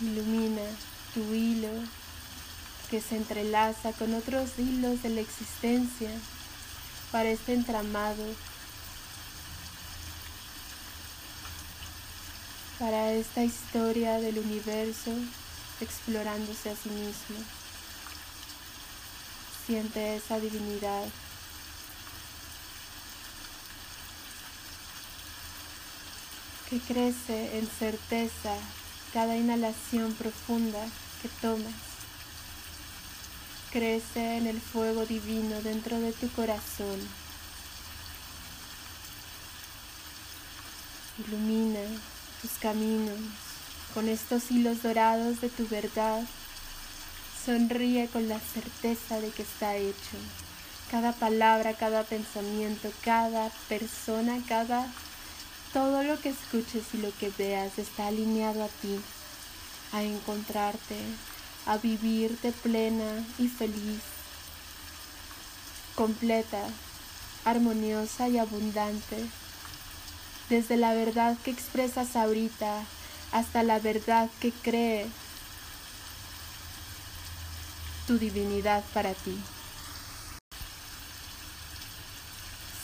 Ilumina 0.01 0.63
tu 1.15 1.35
hilo 1.35 1.73
que 2.91 3.01
se 3.01 3.17
entrelaza 3.17 3.93
con 3.93 4.15
otros 4.15 4.51
hilos 4.57 5.03
de 5.03 5.09
la 5.09 5.21
existencia 5.21 6.11
para 7.11 7.29
este 7.31 7.55
entramado 7.55 8.25
para 12.79 13.13
esta 13.13 13.43
historia 13.43 14.19
del 14.19 14.39
universo 14.39 15.11
explorándose 15.81 16.71
a 16.71 16.77
sí 16.77 16.91
mismo. 16.91 17.37
Siente 19.67 20.17
esa 20.17 20.39
divinidad. 20.41 21.05
que 26.69 26.81
crece 26.81 27.59
en 27.59 27.69
certeza 27.69 28.53
cada 29.13 29.37
inhalación 29.37 30.13
profunda 30.15 30.85
que 31.23 31.29
tomas. 31.41 31.73
Crece 33.71 34.39
en 34.39 34.49
el 34.49 34.61
fuego 34.61 35.07
divino 35.07 35.61
dentro 35.63 36.01
de 36.01 36.13
tu 36.13 36.29
corazón. 36.31 36.99
Ilumina 41.25 41.81
tus 42.41 42.53
caminos 42.53 43.19
con 43.95 44.09
estos 44.09 44.51
hilos 44.51 44.83
dorados 44.83 45.41
de 45.41 45.49
tu 45.49 45.67
verdad. 45.69 46.23
Sonríe 47.45 48.09
con 48.09 48.29
la 48.29 48.41
certeza 48.41 49.21
de 49.21 49.31
que 49.31 49.43
está 49.43 49.77
hecho. 49.77 50.17
Cada 50.91 51.13
palabra, 51.13 51.75
cada 51.75 52.03
pensamiento, 52.05 52.91
cada 53.03 53.51
persona, 53.69 54.39
cada 54.49 54.87
todo 55.73 56.03
lo 56.03 56.21
que 56.21 56.31
escuches 56.31 56.85
y 56.95 56.99
lo 56.99 57.15
que 57.19 57.31
veas 57.37 57.79
está 57.79 58.07
alineado 58.07 58.65
a 58.65 58.69
ti, 58.69 58.99
a 59.93 60.03
encontrarte, 60.03 60.97
a 61.67 61.77
vivirte 61.77 62.53
plena 62.53 63.25
y 63.39 63.49
feliz, 63.49 64.01
completa, 65.95 66.63
armoniosa 67.45 68.29
y 68.29 68.39
abundante 68.39 69.27
desde 70.49 70.77
la 70.77 70.95
verdad 70.95 71.37
que 71.45 71.51
expresas 71.51 72.17
ahorita 72.17 72.83
hasta 73.33 73.63
la 73.63 73.79
verdad 73.79 74.31
que 74.41 74.53
cree 74.53 75.07
tu 78.07 78.19
divinidad 78.19 78.85
para 78.95 79.13
ti. 79.15 79.37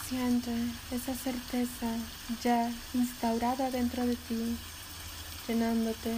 Siente 0.09 0.51
esa 0.91 1.15
certeza 1.15 1.87
ya 2.43 2.71
instaurada 2.93 3.71
dentro 3.71 4.05
de 4.05 4.17
ti, 4.17 4.57
llenándote 5.49 6.13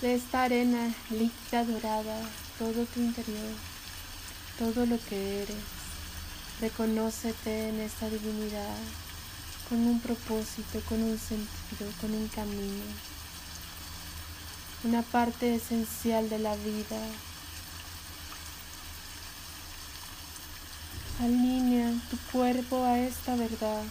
de 0.00 0.14
esta 0.14 0.44
arena 0.44 0.92
líquida 1.10 1.64
dorada, 1.64 2.18
todo 2.58 2.86
tu 2.86 3.00
interior, 3.00 3.52
todo 4.58 4.86
lo 4.86 4.98
que 4.98 5.42
eres. 5.42 5.56
Reconócete 6.60 7.68
en 7.68 7.80
esta 7.80 8.08
divinidad 8.08 8.76
con 9.68 9.78
un 9.86 10.00
propósito, 10.00 10.80
con 10.88 11.02
un 11.02 11.18
sentido, 11.18 11.90
con 12.00 12.12
un 12.12 12.28
camino. 12.28 12.84
una 14.84 15.02
parte 15.02 15.54
esencial 15.54 16.28
de 16.28 16.38
la 16.38 16.56
vida. 16.56 17.00
Alinea 21.20 21.92
tu 22.10 22.16
cuerpo 22.32 22.84
a 22.84 22.98
esta 22.98 23.36
verdad. 23.36 23.84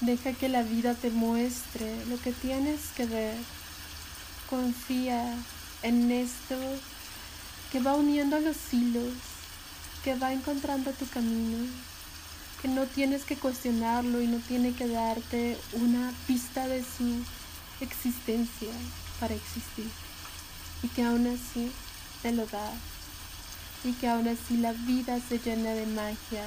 Deja 0.00 0.32
que 0.34 0.48
la 0.48 0.62
vida 0.62 0.94
te 0.94 1.10
muestre 1.10 2.06
lo 2.06 2.20
que 2.20 2.32
tienes 2.32 2.80
que 2.96 3.06
ver. 3.06 3.36
Confía 4.48 5.34
en 5.82 6.10
esto 6.12 6.56
que 7.72 7.80
va 7.80 7.94
uniendo 7.94 8.38
los 8.38 8.56
hilos, 8.72 9.14
que 10.04 10.14
va 10.14 10.32
encontrando 10.32 10.92
tu 10.92 11.08
camino, 11.08 11.66
que 12.62 12.68
no 12.68 12.86
tienes 12.86 13.24
que 13.24 13.36
cuestionarlo 13.36 14.22
y 14.22 14.28
no 14.28 14.38
tiene 14.38 14.72
que 14.72 14.86
darte 14.86 15.58
una 15.72 16.14
pista 16.28 16.68
de 16.68 16.84
su 16.84 17.24
existencia 17.80 18.70
para 19.18 19.34
existir. 19.34 19.90
Y 20.84 20.88
que 20.88 21.02
aún 21.02 21.26
así 21.26 21.72
te 22.22 22.30
lo 22.30 22.46
da. 22.46 22.72
Y 23.82 23.92
que 23.94 24.08
aún 24.08 24.28
así 24.28 24.58
la 24.58 24.72
vida 24.72 25.18
se 25.28 25.40
llena 25.40 25.70
de 25.70 25.86
magia, 25.86 26.44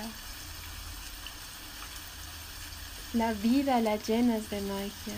la 3.11 3.33
vida 3.33 3.81
la 3.81 3.97
llenas 3.97 4.49
de 4.49 4.61
magia. 4.61 5.15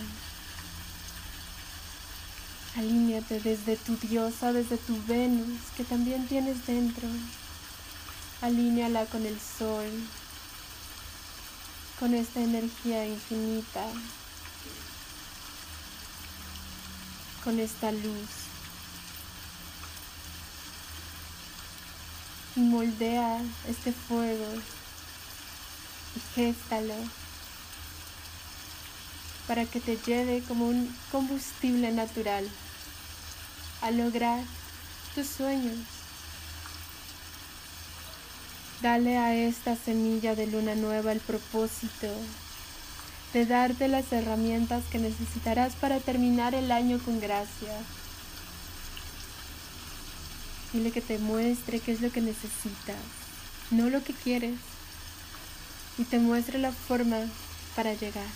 Alíñate 2.75 3.39
desde 3.39 3.75
tu 3.75 3.97
diosa, 3.97 4.51
desde 4.51 4.77
tu 4.77 4.99
Venus, 5.05 5.59
que 5.75 5.83
también 5.83 6.27
tienes 6.27 6.65
dentro. 6.65 7.07
Alíñala 8.41 9.05
con 9.05 9.25
el 9.25 9.39
sol, 9.39 9.89
con 11.99 12.13
esta 12.13 12.41
energía 12.41 13.05
infinita, 13.05 13.85
con 17.43 17.59
esta 17.59 17.91
luz. 17.91 18.29
Y 22.55 22.59
moldea 22.61 23.41
este 23.67 23.91
fuego 23.91 24.47
y 26.15 26.35
géstalo 26.35 26.95
para 29.47 29.65
que 29.65 29.79
te 29.79 29.97
lleve 29.97 30.43
como 30.47 30.67
un 30.67 30.95
combustible 31.11 31.91
natural 31.91 32.47
a 33.81 33.91
lograr 33.91 34.43
tus 35.13 35.27
sueños. 35.27 35.96
Dale 38.81 39.17
a 39.17 39.33
esta 39.33 39.75
semilla 39.75 40.35
de 40.35 40.45
luna 40.45 40.75
nueva 40.75 41.11
el 41.11 41.19
propósito 41.19 42.07
de 43.33 43.45
darte 43.47 43.87
las 43.87 44.11
herramientas 44.13 44.83
que 44.91 44.99
necesitarás 44.99 45.73
para 45.73 45.99
terminar 45.99 46.53
el 46.53 46.71
año 46.71 46.99
con 47.03 47.19
gracia. 47.19 47.73
Dile 50.73 50.91
que 50.91 51.01
te 51.01 51.17
muestre 51.17 51.79
qué 51.79 51.93
es 51.93 52.01
lo 52.01 52.11
que 52.11 52.21
necesitas, 52.21 52.97
no 53.71 53.89
lo 53.89 54.03
que 54.03 54.13
quieres, 54.13 54.59
y 55.97 56.03
te 56.03 56.19
muestre 56.19 56.59
la 56.59 56.71
forma 56.71 57.17
para 57.75 57.93
llegar. 57.93 58.27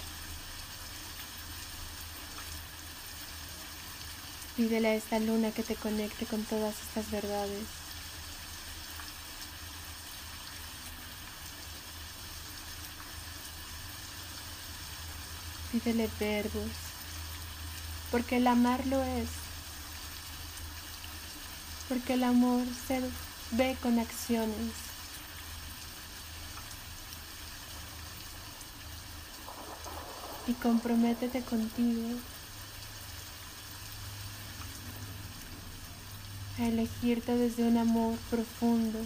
Pídele 4.58 4.88
a 4.88 4.96
esta 4.96 5.20
luna 5.20 5.52
que 5.52 5.62
te 5.62 5.76
conecte 5.76 6.26
con 6.26 6.44
todas 6.44 6.74
estas 6.82 7.12
verdades. 7.12 7.91
Pídele 15.72 16.10
verbos, 16.20 16.72
porque 18.12 18.38
el 18.38 18.48
amar 18.48 18.86
lo 18.88 19.02
es. 19.02 19.30
Porque 21.88 22.14
el 22.14 22.24
amor 22.24 22.66
se 22.88 23.02
ve 23.52 23.78
con 23.82 24.00
acciones. 24.00 24.74
Y 30.48 30.54
comprométete 30.54 31.42
contigo 31.42 32.18
a 36.60 36.66
elegirte 36.66 37.36
desde 37.36 37.64
un 37.64 37.78
amor 37.78 38.18
profundo 38.30 39.00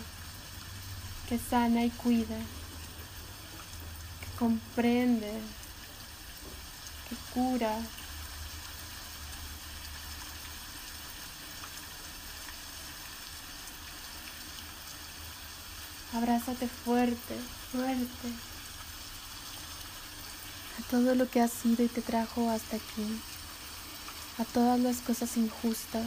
que 1.29 1.39
sana 1.39 1.83
y 1.83 1.89
cuida, 1.89 2.37
que 4.19 4.37
comprende, 4.39 5.31
que 7.35 7.39
cura. 7.39 7.77
Abrázate 16.13 16.67
fuerte, 16.67 17.35
fuerte 17.71 18.29
a 20.79 20.89
todo 20.89 21.13
lo 21.13 21.29
que 21.29 21.41
has 21.41 21.51
sido 21.51 21.83
y 21.83 21.89
te 21.89 22.01
trajo 22.01 22.49
hasta 22.49 22.77
aquí, 22.77 23.21
a 24.39 24.45
todas 24.45 24.79
las 24.79 24.97
cosas 24.97 25.35
injustas, 25.35 26.05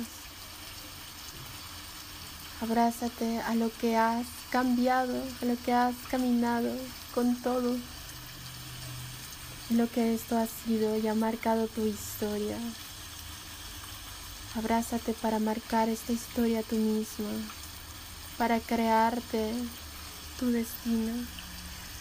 Abrázate 2.61 3.41
a 3.43 3.55
lo 3.55 3.71
que 3.81 3.97
has 3.97 4.27
cambiado, 4.51 5.23
a 5.41 5.45
lo 5.45 5.57
que 5.65 5.73
has 5.73 5.95
caminado 6.11 6.69
con 7.15 7.37
todo, 7.37 7.77
lo 9.71 9.91
que 9.91 10.15
esto 10.15 10.39
ha 10.39 10.47
sido 10.47 10.97
y 10.97 11.07
ha 11.09 11.15
marcado 11.15 11.69
tu 11.69 11.85
historia. 11.85 12.57
Abrázate 14.55 15.13
para 15.13 15.39
marcar 15.39 15.89
esta 15.89 16.13
historia 16.13 16.63
tú 16.63 16.77
mismo, 16.77 17.29
para 18.39 18.61
crearte 18.61 19.53
tu 20.39 20.51
destino, 20.51 21.13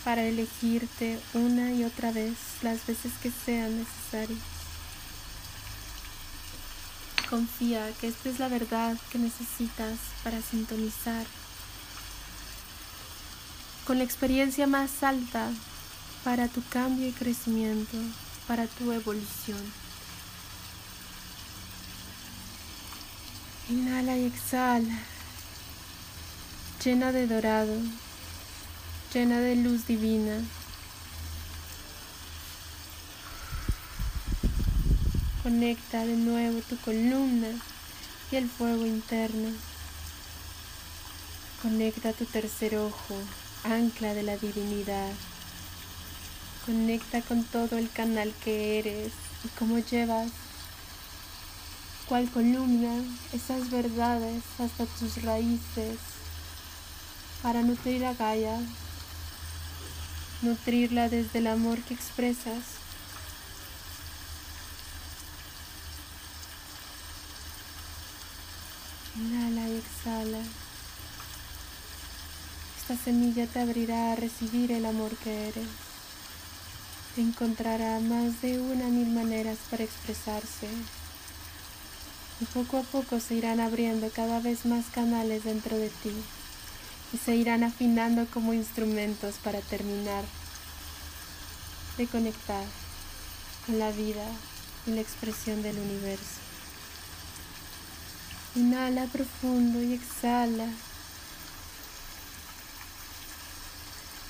para 0.06 0.24
elegirte 0.24 1.20
una 1.34 1.74
y 1.74 1.84
otra 1.84 2.12
vez 2.12 2.38
las 2.62 2.86
veces 2.88 3.12
que 3.22 3.32
sean 3.32 3.78
necesarias. 3.78 4.40
Confía 7.30 7.92
que 8.00 8.08
esta 8.08 8.30
es 8.30 8.40
la 8.40 8.48
verdad 8.48 8.96
que 9.12 9.20
necesitas 9.20 10.00
para 10.24 10.42
sintonizar 10.42 11.26
con 13.86 13.98
la 13.98 14.06
experiencia 14.06 14.68
más 14.68 15.04
alta 15.04 15.50
para 16.24 16.48
tu 16.48 16.62
cambio 16.70 17.08
y 17.08 17.12
crecimiento, 17.12 17.98
para 18.48 18.68
tu 18.68 18.92
evolución. 18.92 19.62
Inhala 23.70 24.16
y 24.18 24.26
exhala, 24.26 25.00
llena 26.84 27.12
de 27.12 27.28
dorado, 27.28 27.76
llena 29.14 29.40
de 29.40 29.56
luz 29.58 29.86
divina. 29.88 30.42
Conecta 35.44 36.06
de 36.06 36.16
nuevo 36.16 36.60
tu 36.62 36.78
columna 36.78 37.50
y 38.32 38.36
el 38.36 38.50
fuego 38.50 38.86
interno. 38.86 39.50
Conecta 41.62 42.14
tu 42.14 42.26
tercer 42.26 42.78
ojo, 42.78 43.16
ancla 43.64 44.14
de 44.14 44.24
la 44.24 44.38
divinidad. 44.38 45.12
Conecta 46.68 47.22
con 47.22 47.46
todo 47.46 47.78
el 47.78 47.90
canal 47.90 48.34
que 48.44 48.78
eres 48.78 49.14
y 49.46 49.48
cómo 49.58 49.80
llevas 49.80 50.30
cual 52.10 52.30
columna 52.30 53.06
esas 53.32 53.70
verdades 53.70 54.44
hasta 54.60 54.86
tus 54.86 55.24
raíces 55.24 55.98
para 57.42 57.62
nutrir 57.62 58.06
a 58.06 58.14
Gaia, 58.14 58.60
nutrirla 60.42 61.08
desde 61.08 61.40
el 61.40 61.48
amor 61.48 61.82
que 61.84 61.94
expresas 61.94 62.64
Inhala 69.16 69.70
y 69.70 69.78
exhala. 69.78 70.44
Esta 72.78 73.04
semilla 73.04 73.48
te 73.48 73.60
abrirá 73.62 74.12
a 74.12 74.16
recibir 74.16 74.72
el 74.72 74.86
amor 74.86 75.16
que 75.18 75.48
eres. 75.48 75.87
Encontrará 77.18 78.00
más 78.00 78.42
de 78.44 78.60
una 78.60 78.90
mil 78.90 79.08
maneras 79.08 79.58
para 79.72 79.84
expresarse. 79.84 80.68
Y 82.40 82.46
poco 82.46 82.78
a 82.78 82.84
poco 82.84 83.20
se 83.20 83.34
irán 83.34 83.60
abriendo 83.60 84.10
cada 84.12 84.40
vez 84.40 84.66
más 84.68 84.86
canales 84.94 85.44
dentro 85.44 85.76
de 85.76 85.90
ti 85.90 86.14
y 87.12 87.18
se 87.18 87.36
irán 87.36 87.64
afinando 87.64 88.28
como 88.28 88.54
instrumentos 88.54 89.36
para 89.44 89.62
terminar 89.62 90.24
de 91.98 92.06
conectar 92.06 92.64
con 93.66 93.80
la 93.80 93.90
vida 93.92 94.26
y 94.86 94.92
la 94.92 95.02
expresión 95.02 95.64
del 95.64 95.78
universo. 95.78 96.40
Inhala 98.56 99.06
profundo 99.06 99.82
y 99.82 99.94
exhala. 99.94 100.68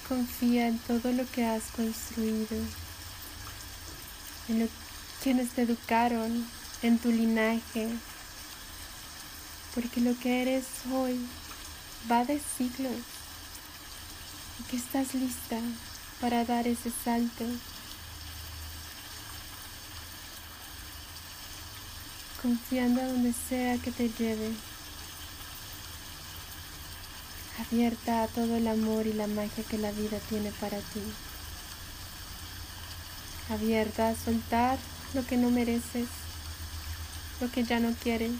Confía 0.07 0.69
en 0.69 0.79
todo 0.79 1.11
lo 1.11 1.29
que 1.31 1.45
has 1.45 1.63
construido, 1.75 2.55
en 4.47 4.69
quienes 5.21 5.49
te 5.49 5.63
educaron, 5.63 6.47
en 6.81 6.97
tu 6.97 7.11
linaje, 7.11 7.89
porque 9.75 9.99
lo 9.99 10.17
que 10.17 10.41
eres 10.43 10.65
hoy 10.93 11.19
va 12.09 12.23
de 12.23 12.39
siglos 12.39 12.93
y 14.59 14.63
que 14.63 14.77
estás 14.77 15.13
lista 15.13 15.59
para 16.21 16.45
dar 16.45 16.67
ese 16.67 16.89
salto. 17.03 17.43
Confiando 22.41 23.01
a 23.01 23.07
donde 23.07 23.33
sea 23.33 23.77
que 23.77 23.91
te 23.91 24.09
lleve, 24.09 24.53
abierta 27.59 28.23
a 28.23 28.27
todo 28.27 28.55
el 28.55 28.67
amor 28.67 29.07
y 29.07 29.13
la 29.13 29.27
magia 29.27 29.63
que 29.63 29.77
la 29.77 29.91
vida 29.91 30.19
tiene 30.29 30.51
para 30.59 30.77
ti, 30.77 31.01
abierta 33.49 34.09
a 34.09 34.15
soltar 34.15 34.77
lo 35.13 35.25
que 35.25 35.37
no 35.37 35.49
mereces, 35.49 36.07
lo 37.41 37.49
que 37.49 37.63
ya 37.63 37.79
no 37.79 37.93
quieres, 38.03 38.33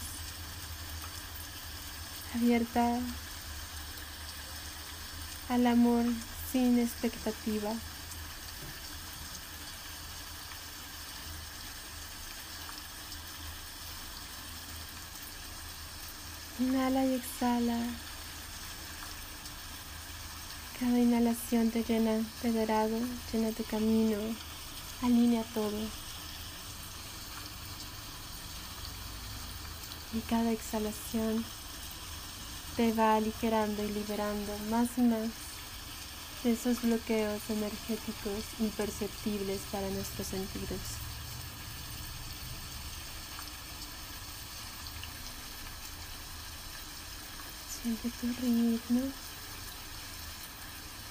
abierta 2.35 2.99
al 5.49 5.65
amor 5.65 6.05
sin 6.51 6.77
expectativa. 6.77 7.71
Inhala 16.59 17.05
y 17.05 17.13
exhala. 17.13 17.77
Cada 20.79 20.99
inhalación 20.99 21.71
te 21.71 21.83
llena 21.83 22.23
de 22.43 22.51
dorado, 22.51 22.99
llena 23.33 23.51
tu 23.51 23.63
camino, 23.63 24.17
alinea 25.01 25.43
todo. 25.55 25.79
Y 30.13 30.19
cada 30.29 30.51
exhalación 30.51 31.43
te 32.75 32.93
va 32.93 33.15
aligerando 33.15 33.83
y 33.83 33.87
liberando 33.87 34.55
más 34.69 34.89
y 34.97 35.01
más 35.01 35.29
de 36.43 36.53
esos 36.53 36.83
bloqueos 36.83 37.41
energéticos 37.49 38.43
imperceptibles 38.59 39.61
para 39.71 39.89
nuestros 39.89 40.27
sentidos. 40.27 40.79
Siente 47.81 48.11
tu 48.21 48.27
ritmo, 48.27 49.11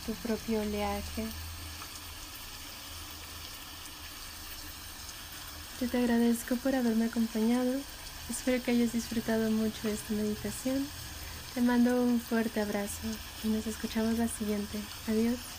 tu 0.06 0.12
propio 0.14 0.60
oleaje. 0.60 1.26
Yo 5.80 5.88
te 5.88 5.98
agradezco 5.98 6.56
por 6.56 6.74
haberme 6.74 7.06
acompañado. 7.06 7.80
Espero 8.30 8.62
que 8.62 8.70
hayas 8.70 8.92
disfrutado 8.92 9.50
mucho 9.50 9.88
esta 9.88 10.14
meditación. 10.14 10.86
Te 11.54 11.60
mando 11.60 12.02
un 12.02 12.20
fuerte 12.20 12.60
abrazo 12.60 13.08
y 13.44 13.48
nos 13.48 13.66
escuchamos 13.66 14.18
la 14.18 14.28
siguiente. 14.28 14.78
Adiós. 15.08 15.55